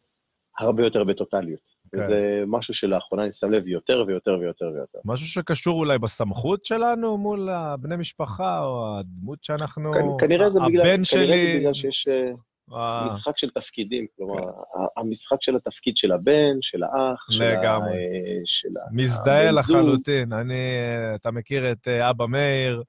[0.59, 1.71] הרבה יותר בטוטליות.
[1.91, 2.07] כן.
[2.07, 4.99] זה משהו שלאחרונה אני שם לב יותר ויותר ויותר ויותר.
[5.05, 9.91] משהו שקשור אולי בסמכות שלנו מול הבני משפחה, או הדמות שאנחנו...
[9.93, 11.51] כ- כנראה זה בגלל, הבן כנראה שלי...
[11.53, 12.31] זה בגלל שיש אה,
[12.73, 17.97] אה, משחק של תפקידים, כלומר, ה- המשחק של התפקיד של הבן, של האח, לגמרי.
[18.45, 19.51] של ה- מזדהה.
[19.51, 20.33] לחלוטין.
[20.33, 22.83] אני, אה, אתה מכיר את אבא מאיר,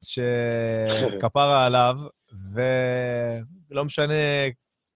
[0.10, 1.96] שכפרה עליו,
[2.52, 4.14] ולא משנה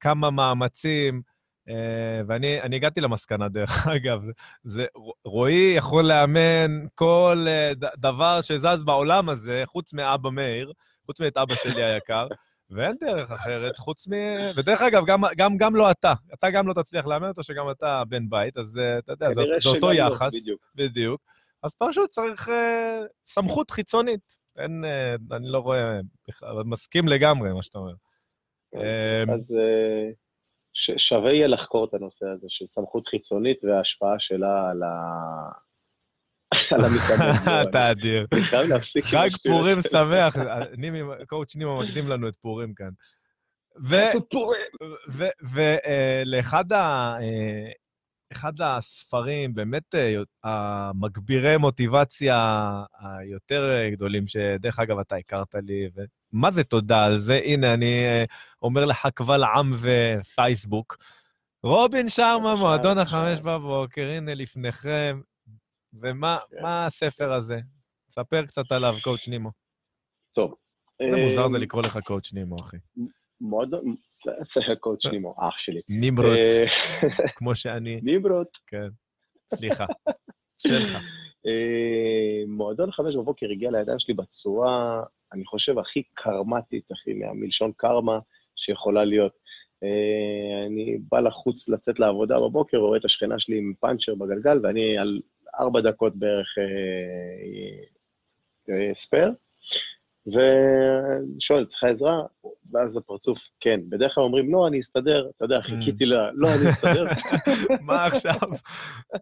[0.01, 1.23] כמה מאמצים,
[1.69, 4.23] אה, ואני אני הגעתי למסקנה, דרך אגב,
[4.65, 4.87] זה,
[5.25, 10.73] רועי יכול לאמן כל אה, דבר שזז בעולם הזה, חוץ מאבא מאיר,
[11.07, 12.29] חוץ מאת אבא שלי היקר,
[12.75, 14.13] ואין דרך אחרת חוץ מ...
[14.57, 16.13] ודרך אגב, גם, גם, גם לא אתה.
[16.35, 19.43] אתה גם לא תצליח לאמן אותו, שגם אתה בן בית, אז אה, אתה יודע, זה,
[19.63, 20.35] זה אותו שגם לא, יחס.
[20.35, 20.61] בדיוק.
[20.75, 21.21] בדיוק.
[21.63, 24.37] אז פשוט צריך אה, סמכות חיצונית.
[24.59, 27.93] אין, אה, אני לא רואה, בכלל, מסכים לגמרי, מה שאתה אומר.
[28.77, 30.11] אה, אז אה,
[30.73, 34.89] ש- שווה יהיה לחקור את הנושא הזה של סמכות חיצונית וההשפעה שלה על ה...
[36.75, 37.63] על המתאמן.
[37.71, 38.27] אתה אדיר.
[38.35, 39.05] אני חייב להפסיק.
[39.05, 39.79] עם חג פורים.
[39.93, 40.37] שמח.
[41.29, 42.91] קואוצ' נימו מקדים לנו את פורים כאן.
[45.53, 46.65] ולאחד
[48.33, 52.37] אחד הספרים, באמת אה, המגבירי מוטיבציה
[52.99, 55.89] היותר אה, גדולים, שדרך אגב אתה הכרת לי,
[56.33, 57.41] ומה זה תודה על זה?
[57.45, 58.25] הנה, אני אה,
[58.63, 60.97] אומר לך קבל עם ופייסבוק.
[61.63, 62.99] רובין שרמה, מועדון.
[62.99, 65.21] החמש בבוקר, הנה לפניכם.
[65.93, 66.65] ומה כן.
[66.65, 67.61] הספר הזה?
[68.11, 69.51] ספר קצת עליו, קואוצ' נימו.
[70.35, 70.55] טוב.
[71.01, 72.77] איזה מוזר זה לקרוא לך קואוצ' נימו, אחי.
[73.41, 73.95] מועדון,
[74.25, 75.81] זה הקואוצ' נימו, אח שלי.
[75.89, 76.67] נימרוט, אה,
[77.37, 78.59] כמו שאני, נימרוט.
[78.67, 78.89] כן.
[79.55, 79.87] סליחה.
[80.59, 80.97] שלך.
[81.47, 85.03] אה, מועדון חמש בבוקר הגיע לידיים שלי בצורה,
[85.33, 88.19] אני חושב, הכי קרמטית, הכי מהמלשון קרמה
[88.57, 89.33] שיכולה להיות.
[89.83, 94.99] אה, אני בא לחוץ לצאת לעבודה בבוקר, ורואה את השכנה שלי עם פאנצ'ר בגלגל, ואני
[94.99, 95.21] על
[95.61, 96.59] ארבע דקות בערך
[98.93, 99.33] ספייר,
[100.27, 102.23] ושואל, צריכה עזרה?
[102.73, 103.81] ואז הפרצוף, כן.
[103.89, 106.15] בדרך כלל אומרים, לא, אני אסתדר, אתה יודע, חיכיתי ל...
[106.35, 107.07] לא, אני אסתדר.
[107.87, 108.49] מה עכשיו?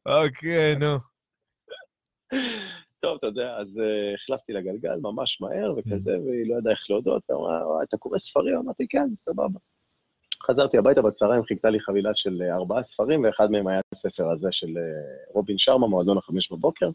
[0.06, 0.96] אוקיי, נו.
[3.00, 7.22] טוב, אתה יודע, אז uh, החלפתי לגלגל ממש מהר וכזה, והיא לא ידעה איך להודות,
[7.28, 8.56] היא אמרה, "וואי, אתה קורא ספרים?
[8.56, 9.58] אמרתי, כן, סבבה.
[10.42, 14.48] חזרתי הביתה בצהריים, חיכתה לי חבילה של אה, ארבעה ספרים, ואחד מהם היה הספר הזה
[14.52, 14.82] של אה,
[15.32, 16.90] רובין שרמה, מועדון החמש בבוקר,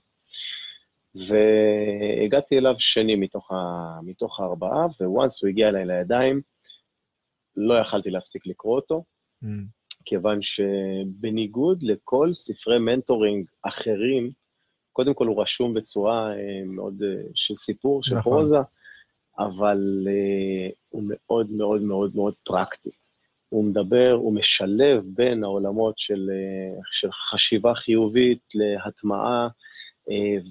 [1.16, 3.55] והגעתי אליו שני מתוך, ה...
[4.03, 6.41] מתוך הארבעה, וואנס הוא הגיע אליי לידיים,
[7.55, 9.03] לא יכלתי להפסיק לקרוא אותו,
[9.43, 9.47] Mm.
[10.05, 14.32] כיוון שבניגוד לכל ספרי מנטורינג אחרים,
[14.93, 18.34] קודם כל הוא רשום בצורה אה, מאוד אה, של סיפור, של נכון.
[18.34, 18.57] פרוזה,
[19.39, 22.89] אבל אה, הוא מאוד מאוד מאוד מאוד פרקטי.
[23.49, 26.30] הוא מדבר, הוא משלב בין העולמות של,
[26.91, 29.47] של חשיבה חיובית להטמעה,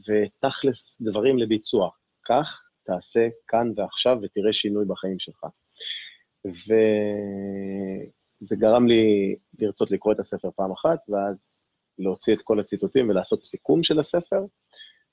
[0.09, 1.91] ותכלס דברים לביצוע.
[2.27, 5.47] כך תעשה כאן ועכשיו ותראה שינוי בחיים שלך.
[6.45, 13.45] וזה גרם לי לרצות לקרוא את הספר פעם אחת, ואז להוציא את כל הציטוטים ולעשות
[13.45, 14.45] סיכום של הספר,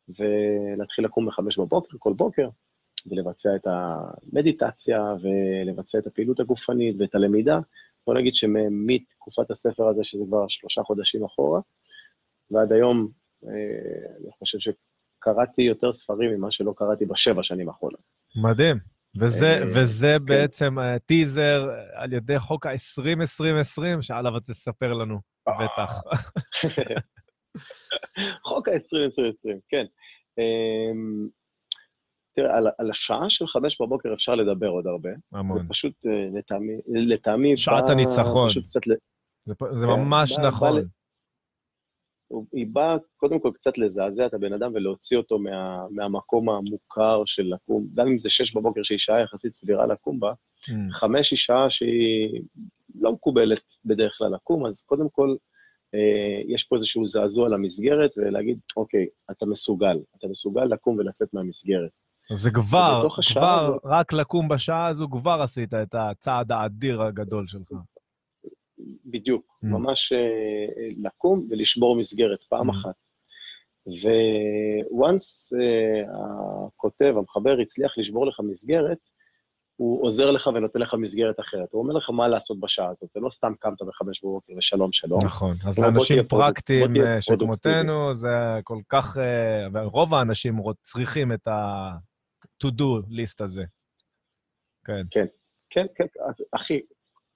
[0.10, 2.50] ולהתחיל לקום בחמש בבוקר, כל בוקר,
[3.06, 7.60] ולבצע את המדיטציה, ולבצע את הפעילות הגופנית ואת הלמידה.
[8.08, 11.60] בוא נגיד שמתקופת הספר הזה, שזה כבר שלושה חודשים אחורה,
[12.52, 18.02] ועד היום, אה, אני חושב שקראתי יותר ספרים ממה שלא קראתי בשבע שנים האחרונות.
[18.44, 18.78] מדהים.
[19.20, 20.26] וזה, אה, וזה כן.
[20.26, 25.20] בעצם אה, טיזר על ידי חוק ה-2020-2020, שעליו אתה תספר לנו,
[25.50, 25.92] בטח.
[28.48, 29.86] חוק ה-2020, כן.
[30.38, 31.28] אמ,
[32.36, 35.10] תראה, על, על השעה של חמש בבוקר אפשר לדבר עוד הרבה.
[35.32, 35.68] זה המון.
[35.70, 36.40] פשוט, אה,
[36.96, 37.58] לטעמי.
[37.58, 38.50] שעת בא הניצחון.
[38.50, 38.94] פשוט קצת, ל-
[39.46, 40.78] זה זה כן, ממש בא- בא נכון.
[40.78, 40.86] ל-
[42.54, 47.44] היא באה קודם כל קצת לזעזע את הבן אדם ולהוציא אותו מה, מהמקום המוכר של
[47.54, 50.94] לקום, גם אם זה שש בבוקר שהיא שעה יחסית סבירה לקום בה, Mm.
[50.94, 52.42] חמש היא שעה שהיא
[52.96, 55.36] לא מקובלת בדרך כלל לקום, אז קודם כל,
[55.96, 61.90] אה, יש פה איזשהו זעזוע למסגרת, ולהגיד, אוקיי, אתה מסוגל, אתה מסוגל לקום ולצאת מהמסגרת.
[62.34, 67.72] זה כבר, כבר, הזאת- רק לקום בשעה הזו, כבר עשית את הצעד האדיר הגדול שלך.
[69.06, 69.68] בדיוק, Mm.
[69.68, 72.74] ממש אה, לקום ולשבור מסגרת פעם Mm.
[72.74, 72.96] אחת.
[74.92, 75.54] וואנס
[76.14, 78.98] הכותב, המחבר, הצליח לשבור לך מסגרת,
[79.76, 81.68] הוא עוזר לך ונותן לך מסגרת אחרת.
[81.72, 85.20] הוא אומר לך מה לעשות בשעה הזאת, זה לא סתם קמת בחמש בבוקר ושלום שלום.
[85.26, 88.16] נכון, אז לאנשים פרקטיים אה, שכמותנו.
[88.16, 88.30] זה
[88.64, 89.18] כל כך...
[89.18, 93.64] אה, ורוב האנשים צריכים את ה-to-do list הזה.
[94.86, 95.26] כן, כן,
[95.70, 96.06] כן, כן,
[96.56, 96.80] אחי,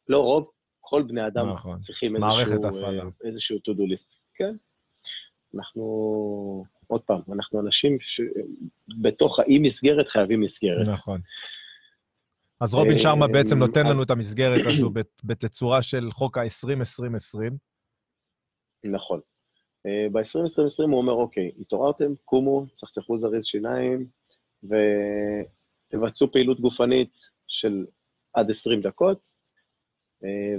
[0.09, 0.51] לא רוב,
[0.87, 1.79] כל בני אדם נכון.
[1.79, 2.63] צריכים איזשהו.
[2.83, 4.07] אה, איזשהו to-do list.
[4.33, 4.55] כן.
[5.55, 5.83] אנחנו,
[6.87, 10.87] עוד פעם, אנחנו אנשים שבתוך האי-מסגרת חייבים מסגרת.
[10.93, 11.21] נכון.
[12.61, 16.37] אז רובין שרמה אה, בעצם נותן אז- לנו את המסגרת הזו בת- בתצורה של חוק
[16.37, 17.53] ה-20-20-20.
[18.85, 19.19] נכון.
[19.85, 24.07] ב-2020 הוא אומר, אוקיי, התעוררתם, קומו, צחצחו זריז שיניים,
[24.63, 27.11] ותבצעו פעילות גופנית
[27.47, 27.85] של
[28.33, 29.23] עד 20 דקות, אה,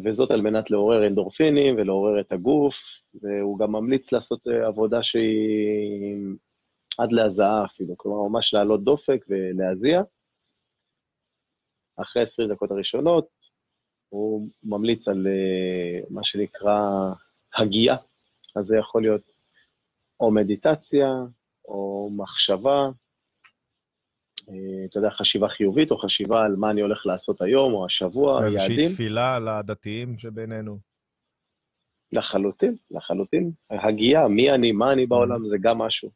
[0.05, 2.77] וזאת על מנת לעורר אנדורפינים ולעורר את הגוף,
[3.23, 6.17] והוא גם ממליץ לעשות אה, עבודה שהיא
[6.99, 10.03] עד להזעה אפילו, כלומר, ממש להעלות דופק ולהזיע.
[11.97, 13.29] אחרי 20 דקות הראשונות,
[14.09, 16.81] הוא ממליץ על אה, מה שנקרא
[17.55, 17.97] הגייה,
[18.57, 19.33] אז זה יכול להיות
[20.21, 21.09] או מדיטציה,
[21.64, 23.06] או מחשבה, אה,
[24.91, 28.77] אתה יודע, חשיבה חיובית, או חשיבה על מה אני הולך לעשות היום, או השבוע, איזושהי
[28.77, 28.93] יעדים.
[28.95, 30.79] תפילה לדתיים שבינינו.
[32.13, 33.51] לחלוטין, לחלוטין.
[33.71, 36.11] הגייה, מי אני, מה אני בעולם, זה גם משהו.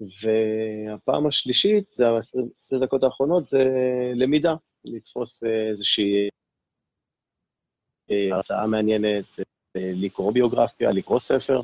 [0.00, 3.64] והפעם השלישית, זה ה-20 דקות האחרונות, זה
[4.14, 4.54] למידה,
[4.84, 6.28] לתפוס אה, איזושהי
[8.10, 9.24] אה, הרצאה מעניינת,
[9.76, 11.60] אה, לקרוא ביוגרפיה, לקרוא ספר.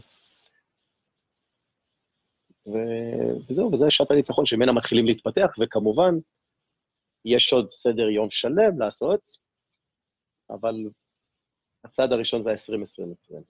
[2.67, 6.15] ו- וזהו, וזה שעת הניצחון שממנה מתחילים להתפתח, וכמובן,
[7.25, 9.21] יש עוד סדר יום שלם לעשות,
[10.51, 10.75] אבל
[11.85, 13.43] הצעד הראשון זה ה-20-20-20.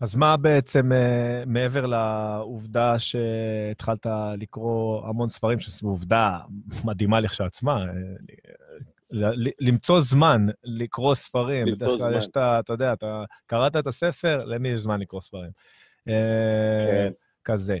[0.00, 4.06] אז מה בעצם, אה, מעבר לעובדה שהתחלת
[4.38, 6.38] לקרוא המון ספרים, שזו עובדה
[6.84, 12.18] מדהימה לכשעצמה, אה, למצוא זמן לקרוא ספרים, למצוא בדרך כלל זמן.
[12.18, 12.60] יש את ה...
[12.60, 15.50] אתה יודע, אתה קראת את הספר, למי יש זמן לקרוא ספרים?
[16.08, 17.12] אה, כן.
[17.44, 17.78] כזה.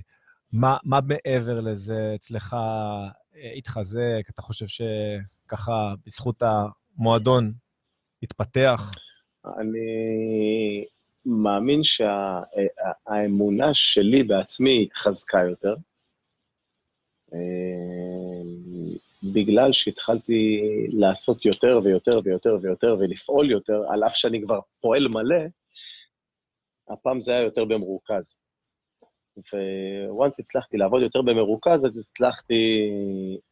[0.52, 4.22] מה, מה מעבר לזה אצלך אה, התחזק?
[4.30, 7.52] אתה חושב שככה, בזכות המועדון,
[8.22, 8.92] התפתח?
[9.44, 10.84] אני
[11.26, 15.74] מאמין שהאמונה שלי בעצמי התחזקה יותר,
[17.34, 17.38] אה,
[19.22, 20.60] בגלל שהתחלתי
[20.92, 25.44] לעשות יותר ויותר ויותר ויותר ולפעול יותר, על אף שאני כבר פועל מלא,
[26.88, 28.38] הפעם זה היה יותר במרוכז.
[30.08, 32.90] וואנס הצלחתי לעבוד יותר במרוכז, אז הצלחתי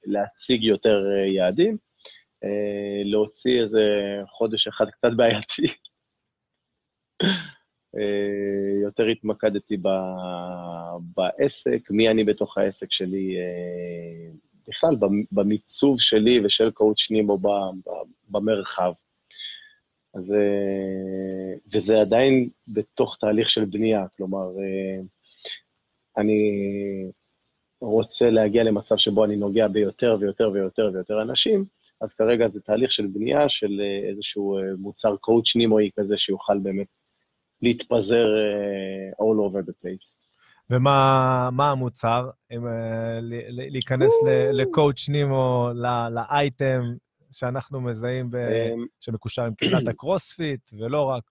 [0.05, 1.77] להשיג יותר אה, יעדים,
[2.45, 3.81] אה, להוציא איזה
[4.27, 5.67] חודש אחד קצת בעייתי.
[7.97, 9.89] אה, יותר התמקדתי ב-
[11.17, 13.37] בעסק, מי אני בתוך העסק שלי,
[14.69, 17.39] בכלל, במ- במיצוב שלי ושל קואוצ' נימו
[18.29, 18.93] במרחב.
[20.15, 20.35] אז,
[21.75, 24.47] וזה עדיין בתוך תהליך של בנייה, כלומר,
[26.19, 26.41] אני
[27.81, 31.65] רוצה להגיע למצב שבו אני נוגע ביותר ויותר ויותר ויותר אנשים,
[32.01, 36.59] אז כרגע זה תהליך של בנייה של אה, איזשהו אה, מוצר קואוצ' נימואי כזה שיוכל
[36.59, 36.87] באמת
[37.63, 40.27] להתפזר אה, all over the place.
[40.71, 42.31] ומה מה המוצר?
[42.51, 42.67] אם,
[43.51, 44.13] להיכנס
[44.53, 45.69] לקואוצ' נימו,
[46.11, 46.83] לאייטם
[47.33, 51.25] שאנחנו מזהים, אה, שמקושר עם קהילת הקרוספיט, ולא רק.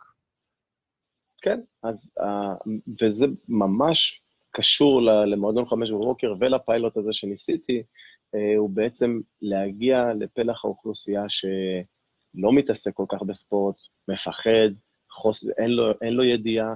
[1.41, 2.11] כן, אז,
[3.01, 4.24] וזה ממש
[4.55, 7.83] קשור למועדון חמש בבוקר ולפיילוט הזה שניסיתי,
[8.35, 13.75] אה, הוא בעצם להגיע לפלח האוכלוסייה שלא מתעסק כל כך בספורט,
[14.07, 14.69] מפחד,
[15.11, 16.75] חוס, אין, לו, אין לו ידיעה,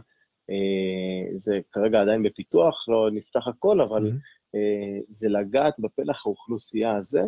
[0.49, 4.07] אה, זה כרגע עדיין בפיתוח, לא נפתח הכל, אבל.
[4.55, 7.21] אה, זה לגעת בפלח האוכלוסייה הזה,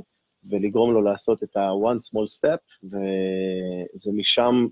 [0.50, 2.98] ולגרום לו לעשות את ה-one small step, ו...
[4.06, 4.68] ומשם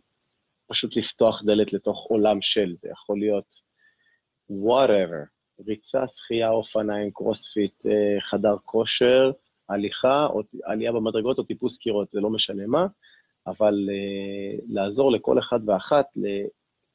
[0.67, 3.45] פשוט לפתוח דלת לתוך עולם של, זה יכול להיות
[4.51, 9.32] whatever, ריצה, שחייה, אופניים, קרוספיט, אה, חדר כושר,
[9.70, 12.88] הליכה, או עלייה במדרגות או טיפוס קירות, זה לא משנה מה,
[13.47, 16.05] אבל uh, לעזור לכל אחד ואחת,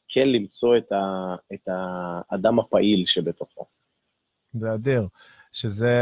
[0.09, 3.67] כן למצוא את, ה, את האדם הפעיל שבתוכו.
[4.61, 5.09] זה אדיר,
[5.53, 5.95] שזה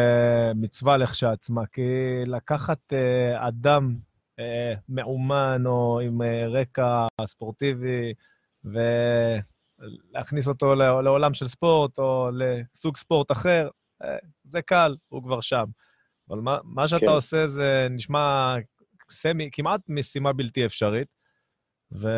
[0.55, 1.83] מצווה לכשעצמה, כי
[2.27, 3.95] לקחת אה, אדם
[4.39, 8.15] אה, מאומן או עם אה, רקע ספורטיבי
[9.83, 13.69] ולהכניס אותו לעולם של ספורט או לסוג ספורט אחר,
[14.03, 15.65] אה, זה קל, הוא כבר שם.
[16.31, 17.13] אבל מה, מה שאתה כן.
[17.13, 18.55] עושה זה נשמע
[19.11, 21.09] סמי, כמעט משימה בלתי אפשרית,
[21.93, 22.09] ו...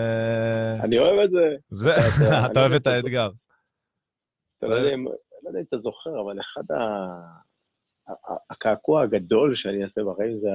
[0.81, 1.57] אני אוהב את זה.
[1.71, 2.01] זה, אתה-
[2.47, 2.87] אתה אוהב אוהב את.
[2.87, 3.31] האתגר.
[4.59, 6.81] אתה לא יודע אם, לא יודע אם אתה זוכר, אבל אחד ה...
[8.51, 10.49] הקעקוע הגדול שאני אעשה בחיים זה,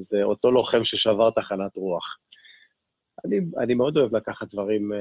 [0.00, 2.16] זה אותו לוחם ששבר תחנת רוח.
[3.24, 4.98] אני, אני מאוד אוהב לקחת דברים אה,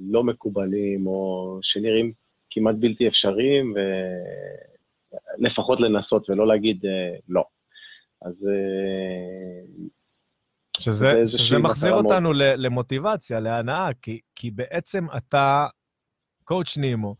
[0.00, 2.12] לא מקובלים, או שנראים
[2.50, 3.74] כמעט בלתי אפשריים,
[5.38, 7.44] ולפחות לנסות ולא להגיד אה, לא.
[8.22, 9.84] אז אה,
[10.80, 15.66] שזה, שזה מחזיר מאוד- אותנו למוטיבציה, להנאה, כי, כי בעצם אתה,
[16.44, 17.16] קואוצ' נימו,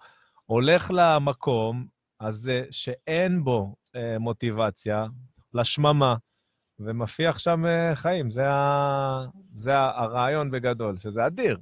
[0.46, 1.86] הולך למקום
[2.20, 5.06] הזה שאין בו אה, מוטיבציה,
[5.54, 6.16] לשממה,
[6.81, 8.31] ומפיח שם אה, חיים.
[8.31, 9.24] זה, ה,
[9.55, 11.59] זה הרעיון בגדול, שזה אדיר.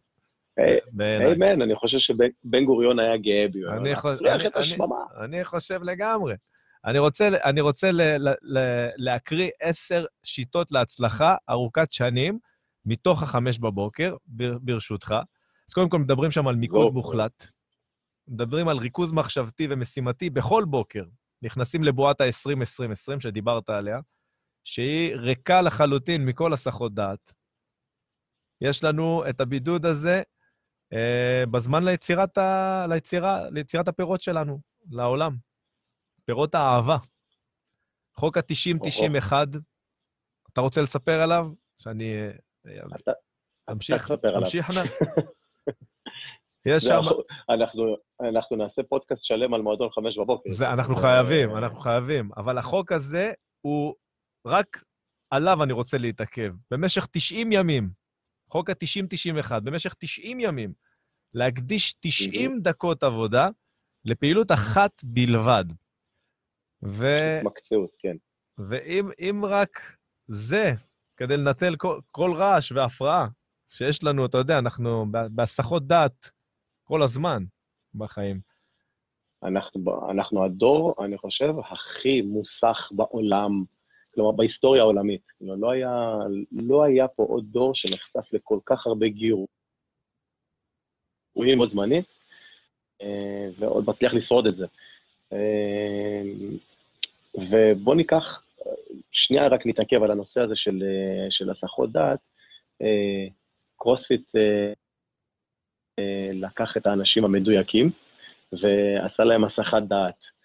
[0.59, 1.33] אה, בעיניי.
[1.33, 3.61] אמן, אני חושב שבן גוריון היה גאה בי.
[3.69, 3.91] אני
[4.21, 5.25] להפריח אני- אני-.
[5.25, 6.35] אני חושב לגמרי.
[6.85, 8.59] אני רוצה, אני רוצה ל, ל, ל,
[8.97, 12.39] להקריא עשר שיטות להצלחה ארוכת שנים
[12.87, 15.14] מתוך החמש בבוקר, בר, ברשותך.
[15.69, 16.93] אז קודם כל מדברים שם על מיקוד.
[16.93, 17.47] מוחלט.
[18.29, 21.05] מדברים על ריכוז מחשבתי ומשימתי בכל בוקר.
[21.43, 24.01] נכנסים לבועת ה-20-20-20 שדיברת עליה,
[24.73, 27.33] שהיא ריקה לחלוטין מכל הסחות דעת.
[28.61, 30.23] יש לנו את הבידוד הזה
[30.93, 32.87] אה, בזמן ליצירת, ה...
[32.89, 34.61] ליצירה, ליצירת הפירות שלנו,
[34.91, 35.37] לעולם.
[36.25, 36.97] פירות האהבה.
[38.16, 39.33] חוק ה-90-90-1,
[40.53, 41.47] אתה רוצה לספר עליו?
[41.77, 42.14] שאני
[42.66, 43.12] אה, אתה-
[43.71, 44.41] אמשיך, תספר עליו.
[44.41, 44.81] אמשיך נא.
[46.66, 46.95] יש שם...
[47.51, 50.51] אנחנו- אנחנו, נעשה פודקאסט שלם על מועדון חמש בבוקר.
[50.51, 52.31] זה, אנחנו זה- חייבים, אנחנו חייבים.
[52.37, 53.95] אבל החוק הזה הוא,
[54.49, 54.84] רק
[55.30, 56.53] עליו אני רוצה להתעכב.
[56.70, 57.90] במשך 90 ימים,
[58.51, 60.72] חוק ה-90-91, במשך 90 ימים,
[61.34, 63.49] להקדיש 90 דקות עבודה
[64.05, 65.64] לפעילות אחת בלבד.
[66.84, 67.07] ו...
[67.38, 68.16] התמקצעות, כן.
[68.59, 69.96] ואם אם רק
[70.26, 70.72] זה,
[71.16, 73.28] כדי לנצל כל, כל רעש והפרעה
[73.68, 76.30] שיש לנו, אתה יודע, אנחנו בהסחות דעת
[76.84, 77.44] כל הזמן
[77.94, 78.40] בחיים.
[79.42, 83.64] אנחנו, אנחנו הדור, אני חושב, הכי מוסך בעולם,
[84.19, 85.23] כלומר, בהיסטוריה העולמית.
[85.39, 86.16] כלומר, לא היה,
[86.53, 89.49] לא היה פה עוד דור שנחשף לכל כך הרבה גירויים
[91.59, 92.05] בו זמנית,
[93.03, 94.66] אה, ועוד מצליח לשרוד את זה.
[95.33, 96.23] אה,
[97.35, 98.43] ובואו ניקח,
[99.11, 102.19] שנייה רק נתעכב על הנושא הזה של, אה, של הסחות דעת.
[103.77, 104.31] קרוספיט
[106.33, 107.91] לקח את האנשים המדויקים,
[108.53, 110.38] ועשה להם הסחת דעת.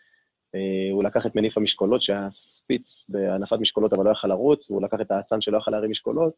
[0.56, 4.82] אה, הוא לקח את מניף המשקולות, שהיה ספיץ בהנפת משקולות, אבל לא יכל לרוץ, והוא
[4.82, 6.34] לקח את האצן שלא יכל להרים משקולות,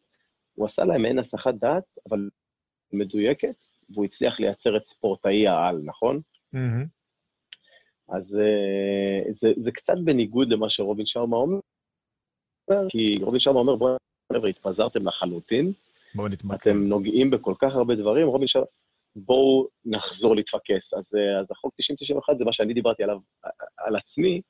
[0.54, 2.28] הוא עשה להם מעין הסחת דעת, אבל
[2.92, 3.56] מדויקת,
[3.90, 6.20] והוא הצליח לייצר את ספורטאי העל, נכון?
[6.52, 6.84] מהמם.
[8.08, 11.58] אז אה, זה, זה קצת בניגוד למה שרובין שרמה אומר,
[12.88, 13.96] כי רובין שרמה אומר, בואו,
[14.32, 15.72] חבר'ה, התפזרתם לחלוטין,
[16.14, 16.54] בואו נתמקד.
[16.54, 18.66] אתם נוגעים בכל כך הרבה דברים, רובין שרמה,
[19.16, 20.94] בואו נחזור להתפקס.
[20.94, 21.74] אז, אה, אז החוק
[22.32, 23.18] 90-91 זה מה שאני דיברתי עליו,
[23.76, 24.40] על עצמי,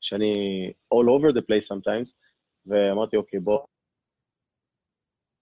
[0.00, 2.14] שאני all over the place sometimes,
[2.66, 3.58] ואמרתי, אוקיי, בוא,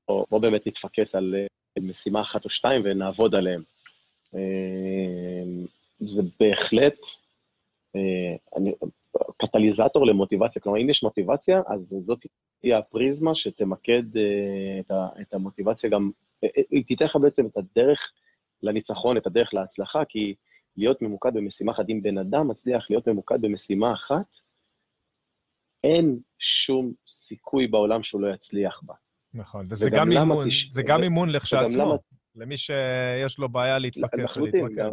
[0.08, 3.62] בוא, בוא באמת נתפקס על אה, משימה אחת או שתיים ונעבוד עליהן.
[4.34, 5.42] אה,
[6.00, 6.98] זה בהחלט
[7.96, 8.72] אה, אני,
[9.36, 10.62] קטליזטור למוטיבציה.
[10.62, 12.26] כלומר, אם יש מוטיבציה, אז זאת
[12.60, 16.10] תהיה הפריזמה שתמקד אה, את, המוטיבציה גם,
[16.44, 18.12] אה, אה, היא תיתן לך בעצם את הדרך
[18.62, 20.34] לניצחון, את הדרך להצלחה, כי
[20.76, 24.36] להיות ממוקד במשימה אחת, אם בן אדם מצליח להיות ממוקד במשימה אחת,
[25.84, 28.94] אין שום סיכוי בעולם שהוא לא יצליח בה.
[29.34, 31.94] נכון, וזה גם אימון, תש- זה גם אימון לכשעצמו, למה-
[32.34, 34.18] למי שיש לו בעיה ולהתמקד.
[34.76, 34.90] גם-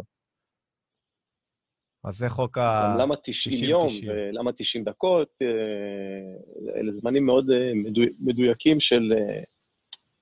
[2.04, 2.96] אז זה חוק ה...
[2.98, 4.10] למה 90 90, יום, 90.
[4.10, 9.42] ולמה 90 דקות, אה, אלה זמנים מאוד אה, מדו- מדויקים של אה,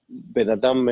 [0.09, 0.89] בן אדם,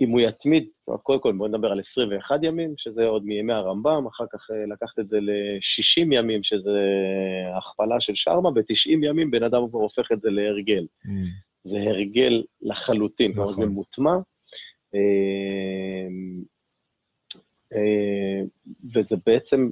[0.00, 0.68] אם הוא יתמיד,
[1.02, 4.98] קודם כל בואו נדבר על 21 ימים, שזה עוד מימי הרמב"ם, אחר כך אה, לקחת
[4.98, 6.80] את זה ל-60 ימים, שזה
[7.58, 10.86] הכפלה של שרמה, ו-90 ימים בן אדם כבר הופך את זה להרגל.
[11.04, 11.08] Mm.
[11.62, 13.64] זה הרגל לחלוטין, כלומר נכון.
[13.64, 14.16] זה מוטמע.
[14.94, 16.08] אה,
[17.74, 18.42] אה,
[18.94, 19.70] וזה בעצם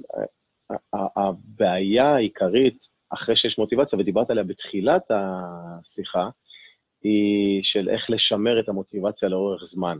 [0.93, 6.29] הבעיה העיקרית, אחרי שיש מוטיבציה, ודיברת עליה בתחילת השיחה,
[7.03, 9.97] היא של איך לשמר את המוטיבציה לאורך זמן.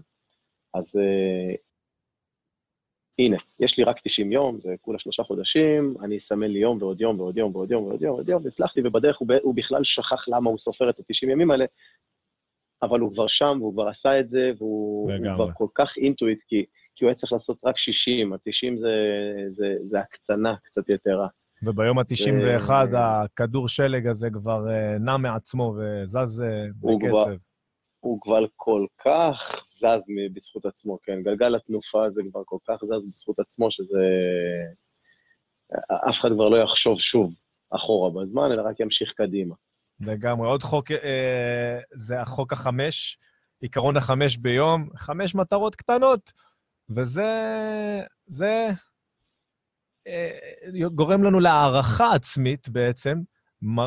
[0.73, 1.55] אז אה,
[3.19, 7.01] הנה, יש לי רק 90 יום, זה כולה שלושה חודשים, אני אסמן לי יום ועוד
[7.01, 10.27] יום ועוד יום ועוד יום ועוד יום ועוד יום, והצלחתי, ובדרך הוא, הוא בכלל שכח
[10.27, 11.65] למה הוא סופר את ה-90 ימים האלה,
[12.81, 15.11] אבל הוא כבר שם, והוא כבר עשה את זה, והוא.
[15.35, 16.65] כבר כל כך אינטואיט, כי,
[16.95, 18.95] כי הוא היה צריך לעשות רק 60, ה-90 זה,
[19.49, 21.27] זה, זה הקצנה קצת יתרה.
[21.63, 27.48] וביום ה-91 ו- הכדור שלג הזה כבר אה, נע מעצמו וזז אה, הוא בקצב.
[27.99, 31.23] הוא כבר כל כך זז בזכות עצמו, כן?
[31.23, 34.03] גלגל התנופה הזה כבר כל כך זז בזכות עצמו, שזה...
[36.09, 37.33] אף אחד כבר לא יחשוב שוב
[37.71, 39.55] אחורה בזמן, אלא רק ימשיך קדימה.
[39.99, 40.47] לגמרי.
[40.47, 43.17] עוד חוק, אה, זה החוק החמש,
[43.61, 46.33] עיקרון החמש ביום, חמש מטרות קטנות,
[46.89, 47.31] וזה
[48.25, 48.69] זה,
[50.07, 50.31] אה,
[50.95, 53.21] גורם לנו להערכה עצמית בעצם,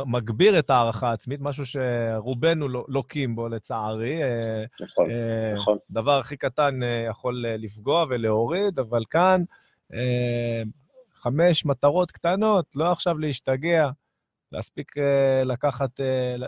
[0.06, 4.22] מגביר את ההערכה העצמית, משהו שרובנו לא, לוקים בו, לצערי.
[4.22, 5.78] אה, נכון, אה, נכון.
[5.90, 9.40] דבר הכי קטן אה, יכול לפגוע ולהוריד, אבל כאן
[11.14, 13.90] חמש מטרות קטנות, לא עכשיו להשתגע,
[14.52, 14.92] להספיק
[15.44, 16.00] לקחת,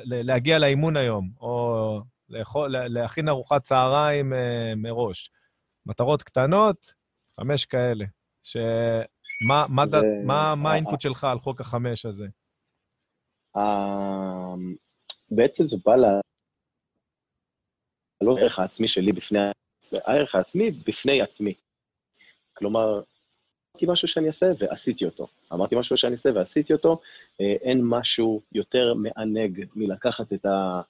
[0.04, 4.32] להגיע לאימון היום, או לאכול, להכין ארוחת צהריים
[4.76, 5.30] מראש.
[5.86, 6.92] מטרות קטנות,
[7.36, 8.04] חמש כאלה.
[8.42, 8.56] ש...
[9.48, 9.96] מה, מה, זה...
[9.96, 10.02] ד...
[10.26, 12.26] מה, מה האינפוט שלך על חוק החמש הזה?
[15.30, 16.04] בעצם זה בא ל...
[18.22, 19.38] לא הערך העצמי שלי בפני...
[19.92, 21.54] הערך העצמי בפני עצמי.
[22.52, 23.00] כלומר,
[23.74, 25.26] אמרתי משהו שאני אעשה ועשיתי אותו.
[25.52, 27.00] אמרתי משהו שאני אעשה ועשיתי אותו.
[27.40, 30.80] אה, אין משהו יותר מענג מלקחת את ה...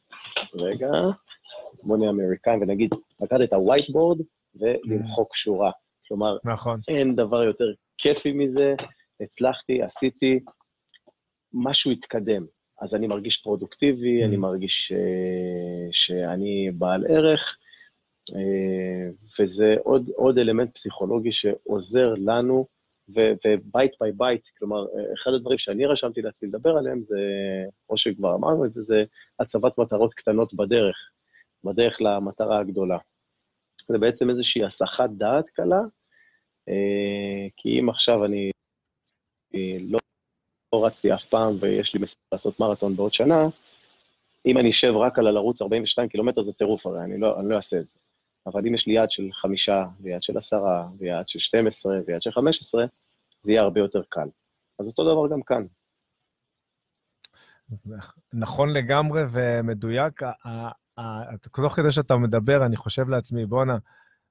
[0.55, 0.89] רגע,
[1.83, 4.23] בוא נהיה אמריקאים ונגיד, לקחת את ה-whiteboard
[4.55, 5.71] ולמחוק שורה.
[6.09, 6.81] כלומר, נכון.
[6.89, 7.65] אין דבר יותר
[7.99, 8.75] כיפי מזה,
[9.21, 10.41] הצלחתי, עשיתי,
[11.53, 12.47] משהו התקדם.
[12.81, 14.27] אז אני מרגיש פרודוקטיבי, mm.
[14.27, 17.57] אני מרגיש uh, שאני בעל ערך,
[18.31, 22.67] uh, וזה עוד, עוד אלמנט פסיכולוגי שעוזר לנו,
[23.09, 27.19] ו bite by bite, כלומר, אחד הדברים שאני רשמתי לעצמי לדבר עליהם זה,
[27.91, 29.05] או שכבר אמרנו את זה, זה
[29.41, 30.97] הצבת מטרות קטנות בדרך,
[31.65, 32.99] בדרך למטרה הגדולה.
[33.89, 35.81] זה בעצם איזושהי הסחת דעת קלה,
[36.71, 38.51] uh, כי אם עכשיו אני
[39.81, 39.99] לא לא
[40.83, 43.49] רצתי אף פעם ויש לי משימה לעשות מרתון בעוד שנה,
[44.47, 47.57] אם אני אשב רק על הלרוץ 42 קילומטר זה טירוף הרי, אני לא, אני לא
[47.57, 47.99] אעשה את זה.
[48.47, 52.31] אבל אם יש לי יעד של חמישה, ויעד של עשרה, ויעד של 12, ויעד של
[52.31, 52.85] 15,
[53.43, 54.29] זה יהיה הרבה יותר קל.
[54.79, 55.67] אז אותו דבר גם כאן.
[58.33, 60.23] נכון לגמרי ומדויק.
[61.53, 63.79] תוך כדי שאתה מדבר, אני חושב לעצמי, בואנה,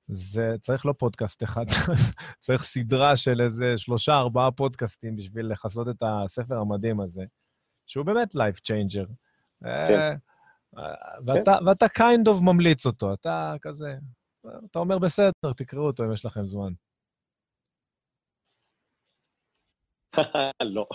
[0.08, 1.66] זה צריך לא פודקאסט אחד,
[2.46, 7.24] צריך סדרה של איזה שלושה, ארבעה פודקאסטים בשביל לכסות את הספר המדהים הזה,
[7.86, 9.08] שהוא באמת life changer.
[9.64, 10.16] כן.
[10.78, 10.94] אה,
[11.26, 11.68] ואתה, כן.
[11.68, 13.96] ואתה kind of ממליץ אותו, אתה כזה,
[14.72, 16.74] אתה אומר, בסדר, תקראו אותו אם יש לכם זמן.
[20.76, 20.88] לא.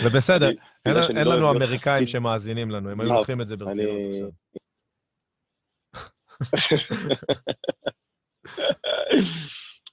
[0.00, 0.50] זה בסדר,
[0.86, 4.28] אין לא לנו אמריקאים שמאזינים לנו, הם היו לא, לוקחים את זה ברצינות עכשיו.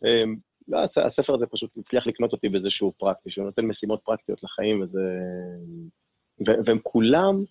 [0.05, 0.35] אמ,
[0.67, 4.99] לא, הספר הזה פשוט הצליח לקנות אותי באיזשהו פרקטי, שהוא נותן משימות פרקטיות לחיים, וזה...
[6.65, 7.43] והם כולם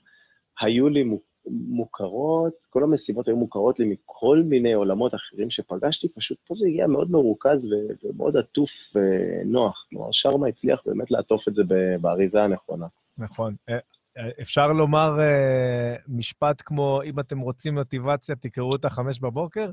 [0.60, 1.04] היו לי
[1.50, 6.86] מוכרות, כל המשימות היו מוכרות לי מכל מיני עולמות אחרים שפגשתי, פשוט פה זה הגיע
[6.86, 7.68] מאוד מרוכז
[8.04, 9.86] ומאוד עטוף ונוח.
[9.90, 11.62] כלומר, שרמה הצליח באמת לעטוף את זה
[12.00, 12.86] באריזה הנכונה.
[13.18, 13.54] נכון.
[14.18, 19.70] אה, אפשר לומר uh, משפט כמו, אם אתם רוצים מוטיבציה, תקראו אותה חמש בבוקר?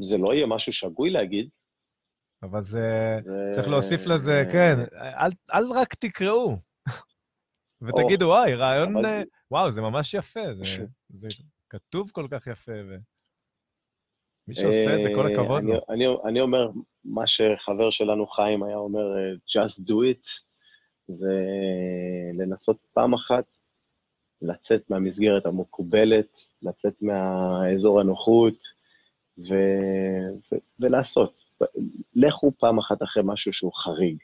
[0.00, 1.48] זה לא יהיה משהו שגוי להגיד.
[2.42, 3.18] אבל זה...
[3.24, 3.50] זה...
[3.54, 6.56] צריך להוסיף לזה, כן, אל, אל רק תקראו.
[7.82, 8.96] ותגידו, וואי, רעיון...
[8.96, 9.06] אבל...
[9.06, 10.64] אה, וואו, זה ממש יפה, זה,
[11.08, 11.28] זה
[11.70, 12.96] כתוב כל כך יפה, ו...
[14.48, 15.72] מי שעושה את זה, כל הכבוד לו.
[15.72, 16.70] אני, אני, אני אומר,
[17.04, 19.00] מה שחבר שלנו חיים היה אומר,
[19.56, 20.47] just do it,
[21.08, 21.42] זה
[22.34, 23.44] לנסות פעם אחת
[24.42, 28.58] לצאת מהמסגרת המקובלת, לצאת מהאזור הנוחות
[29.38, 29.54] ו...
[30.52, 30.56] ו...
[30.80, 31.32] ולעשות.
[32.14, 34.16] לכו פעם אחת אחרי משהו שהוא חריג,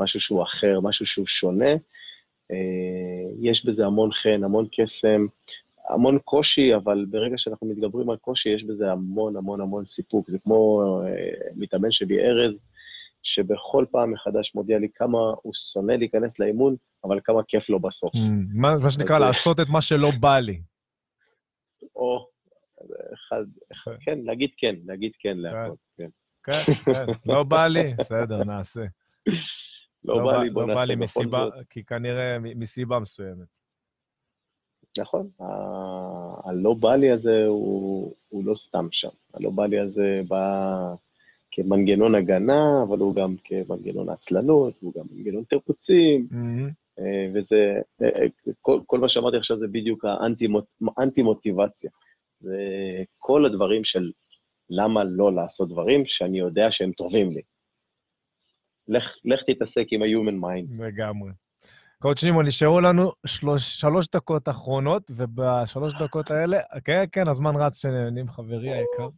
[0.00, 1.72] משהו שהוא אחר, משהו שהוא שונה.
[2.50, 2.56] אה,
[3.40, 5.26] יש בזה המון חן, המון קסם,
[5.88, 10.30] המון קושי, אבל ברגע שאנחנו מתגברים על קושי, יש בזה המון המון המון סיפוק.
[10.30, 12.62] זה כמו אה, מתאמן שלי, ארז,
[13.26, 18.14] שבכל פעם מחדש מודיע לי כמה הוא שונא להיכנס לאימון, אבל כמה כיף לו בסוף.
[18.14, 18.18] Mm,
[18.82, 20.62] מה שנקרא, לעשות את מה שלא בא לי.
[21.96, 22.28] או,
[23.14, 23.44] אחד,
[24.00, 26.08] כן, להגיד כן, להגיד כן, כן להכל, כן.
[26.44, 28.84] כן, כן, לא בא לי, בסדר, נעשה.
[30.04, 30.72] לא, לא בא לי, בוא נעשה.
[30.72, 33.46] לא בא לי מסיבה, כי כנראה מסיבה מסוימת.
[34.98, 35.30] נכון,
[36.44, 39.08] הלא בא לי הזה הוא לא סתם שם.
[39.34, 40.94] הלא בא לי הזה בא...
[41.56, 47.00] כמנגנון הגנה, אבל הוא גם כמנגנון עצלנות, הוא גם מנגנון תירוצים, mm-hmm.
[47.34, 48.26] וזה, אה,
[48.60, 50.04] כל, כל מה שאמרתי עכשיו זה בדיוק
[50.98, 51.90] האנטי-מוטיבציה.
[52.40, 52.58] זה
[53.18, 54.10] כל הדברים של
[54.70, 57.42] למה לא לעשות דברים שאני יודע שהם טובים לי.
[58.88, 60.84] לך, לך תתעסק עם ה-human mind.
[60.84, 61.30] לגמרי.
[61.98, 67.82] קוד שמעון, נשארו לנו שלוש, שלוש דקות אחרונות, ובשלוש דקות האלה, כן, כן, הזמן רץ
[67.82, 69.08] שנהנים, חברי היקר.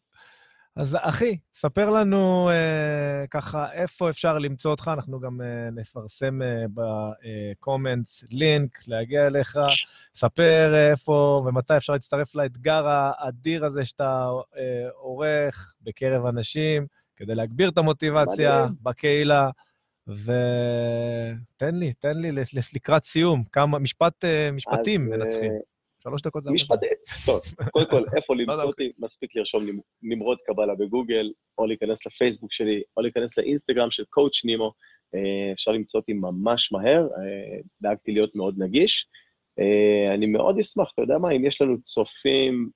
[0.79, 6.64] אז אחי, ספר לנו אה, ככה איפה אפשר למצוא אותך, אנחנו גם אה, נפרסם אה,
[6.74, 9.59] בקומנטס לינק להגיע אליך.
[10.14, 17.35] ספר אה, איפה ומתי אפשר להצטרף לאתגר האדיר הזה שאתה אה, עורך בקרב אנשים, כדי
[17.35, 18.74] להגביר את המוטיבציה מדהים.
[18.83, 19.51] בקהילה.
[20.09, 22.33] ותן לי, תן לי
[22.74, 25.53] לקראת סיום, כמה, משפט, אה, משפטים אז, אה, מנצחים.
[26.09, 26.52] שלוש דקות זה.
[26.52, 26.78] משפט,
[27.26, 27.40] טוב,
[27.70, 28.90] קודם כל, איפה למצוא אותי?
[29.02, 34.44] מספיק לרשום נמ- נמרוד קבלה בגוגל, או להיכנס לפייסבוק שלי, או להיכנס לאינסטגרם של קואוצ'
[34.44, 34.72] נימו.
[35.14, 39.06] אה, אפשר למצוא אותי ממש מהר, אה, דאגתי להיות מאוד נגיש.
[39.59, 42.70] אה, אני מאוד אשמח, אתה יודע מה, אם יש לנו צופים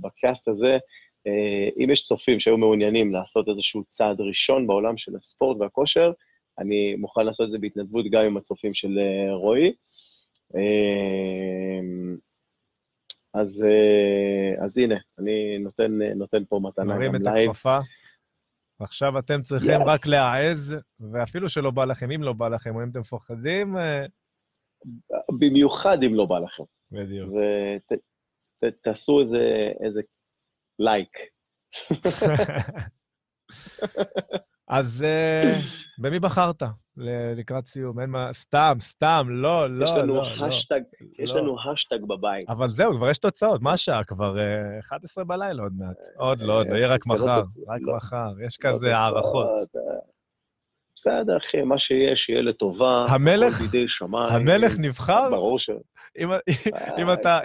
[0.00, 0.78] בקאסט הזה,
[1.84, 6.12] אם יש צופים שהיו מעוניינים לעשות איזשהו צעד ראשון בעולם של הספורט והכושר,
[6.58, 8.98] אני מוכן לעשות את זה בהתנדבות גם עם הצופים של
[9.32, 9.72] רועי.
[10.56, 11.80] אה,
[13.34, 17.50] אז, אה, אז הנה, אני נותן, נותן פה מתנה גם את לייב.
[17.50, 17.78] הכפפה.
[18.80, 19.84] עכשיו אתם צריכים Yes.
[19.86, 20.76] רק להעז,
[21.12, 24.06] ואפילו שלא בא לכם, אם לא בא לכם, או אם אתם מפוחדים, אה,
[25.38, 26.62] במיוחד אם לא בא לכם.
[26.90, 27.30] בדיוק.
[28.64, 30.00] ותעשו איזה, איזה
[30.78, 31.18] לייק.
[34.68, 35.60] אז אה,
[35.98, 36.62] במי בחרת
[37.36, 38.00] לקראת סיום?
[38.00, 40.46] אין מה, סתם, סתם, לא, לא, יש לנו לא, לא.
[40.46, 40.80] השטג,
[41.18, 41.40] יש לא.
[41.40, 42.48] לנו השטג בבית.
[42.48, 43.62] אבל זהו, כבר יש תוצאות.
[43.62, 44.04] מה השעה?
[44.04, 45.96] כבר אה, 11 בלילה עוד מעט.
[46.16, 47.42] עוד לא, זה יהיה רק לא מחר.
[47.68, 47.96] רק לא.
[47.96, 48.28] מחר.
[48.46, 49.46] יש לא כזה הערכות.
[49.76, 49.80] אה,
[50.96, 53.04] בסדר, אחי, מה שיש, יהיה לטובה.
[53.08, 54.28] המלך- הכל בידי שמיים.
[54.32, 55.30] המלך נבחר?
[55.30, 55.70] ברור ש...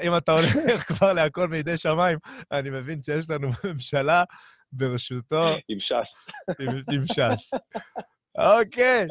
[0.03, 0.53] אם אתה הולך
[0.88, 2.17] כבר להכל מידי שמיים,
[2.51, 4.24] אני מבין שיש לנו ממשלה
[4.72, 6.28] ברשותו עם ש"ס.
[6.59, 7.51] עם, עם ש"ס.
[8.38, 9.07] אוקיי.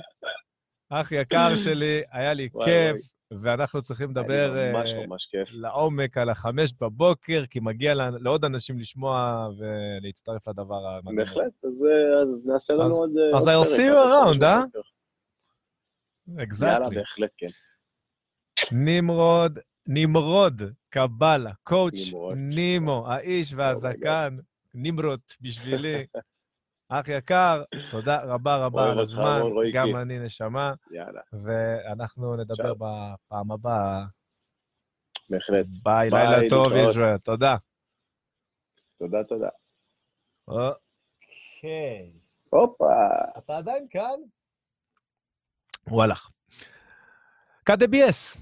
[0.91, 3.11] אח יקר שלי, היה לי וואי, כיף,
[3.43, 5.49] ואנחנו צריכים לדבר ממש אה, ממש כיף.
[5.53, 11.17] לעומק על החמש בבוקר, כי מגיע לה- לעוד אנשים לשמוע ולהצטרף לדבר המדהים.
[11.17, 13.11] בהחלט, אז, אה, אז נעשה לנו אז- עוד...
[13.33, 14.61] אה, אז I'll see you around, אה?
[14.63, 14.81] בבוקר.
[16.67, 16.89] יאללה.
[16.91, 17.47] בהחלט כן.
[18.73, 21.51] נמרוד, נמרוד קבלה,
[22.11, 22.35] נמרוד.
[22.37, 24.37] נימו, האיש והזקן,
[24.83, 26.07] נמרות בשבילי.
[26.89, 29.41] אח יקר, תודה רבה רבה על הזמן.
[29.75, 32.75] גם אני נשמה, יאללה, ואנחנו נדבר.
[32.75, 34.05] בפעם הבאה.
[35.31, 35.67] בהחלט.
[35.83, 36.73] ביי, לילה טוב.
[36.91, 37.19] ישראל.
[37.19, 37.57] תודה.
[38.99, 39.49] תודה, תודה.
[40.49, 42.13] אוקיי.
[42.51, 42.95] הופה.
[43.39, 44.21] אתה עדיין כאן?
[45.89, 46.31] הוא הלך.
[47.71, 48.39] KDBS,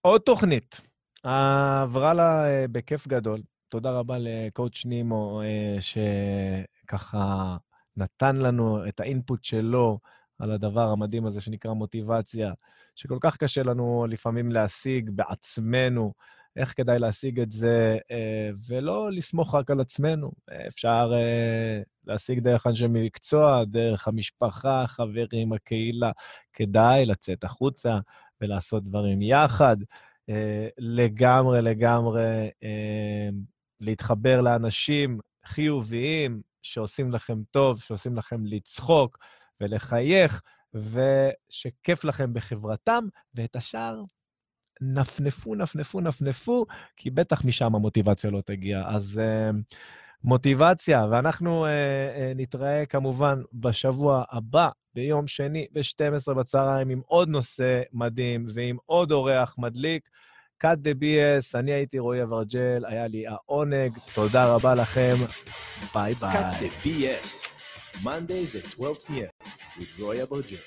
[0.00, 0.80] עוד תוכנית.
[1.24, 3.40] עברה לה אה, בכיף גדול.
[3.68, 7.56] תודה רבה לקואוצ' נימו, אה, שככה
[7.96, 9.98] נתן לנו את האינפוט שלו
[10.38, 12.52] על הדבר המדהים הזה שנקרא מוטיבציה,
[12.94, 16.12] שכל כך קשה לנו לפעמים להשיג בעצמנו.
[16.56, 20.32] איך כדאי להשיג את זה, אה, ולא לסמוך רק על עצמנו.
[20.68, 26.10] אפשר אה, להשיג דרך אנשי מקצוע, דרך המשפחה, חברים, הקהילה.
[26.52, 27.98] כדאי לצאת החוצה
[28.40, 29.76] ולעשות דברים יחד.
[30.78, 32.50] לגמרי, לגמרי
[33.80, 39.18] להתחבר לאנשים חיוביים שעושים לכם טוב, שעושים לכם לצחוק
[39.60, 40.42] ולחייך,
[40.74, 43.04] ושכיף לכם בחברתם,
[43.34, 44.02] ואת השאר
[44.80, 46.64] נפנפו, נפנפו, נפנפו,
[46.96, 48.82] כי בטח משם המוטיבציה לא תגיע.
[48.86, 49.76] אז uh,
[50.24, 57.82] מוטיבציה, ואנחנו uh, uh, נתראה כמובן בשבוע הבא, ביום שני, ב-12 בצהריים, עם עוד נושא
[57.92, 60.08] מדהים ועם עוד אורח מדליק.
[60.62, 65.14] Cut the BS, אני הייתי רועי אברג'ל, היה לי העונג, תודה רבה לכם,
[65.94, 66.32] ביי ביי.
[66.32, 67.56] Cut the BS.
[68.02, 69.30] Mondays at 12 p.m.
[69.78, 70.60] with Roy Abergel.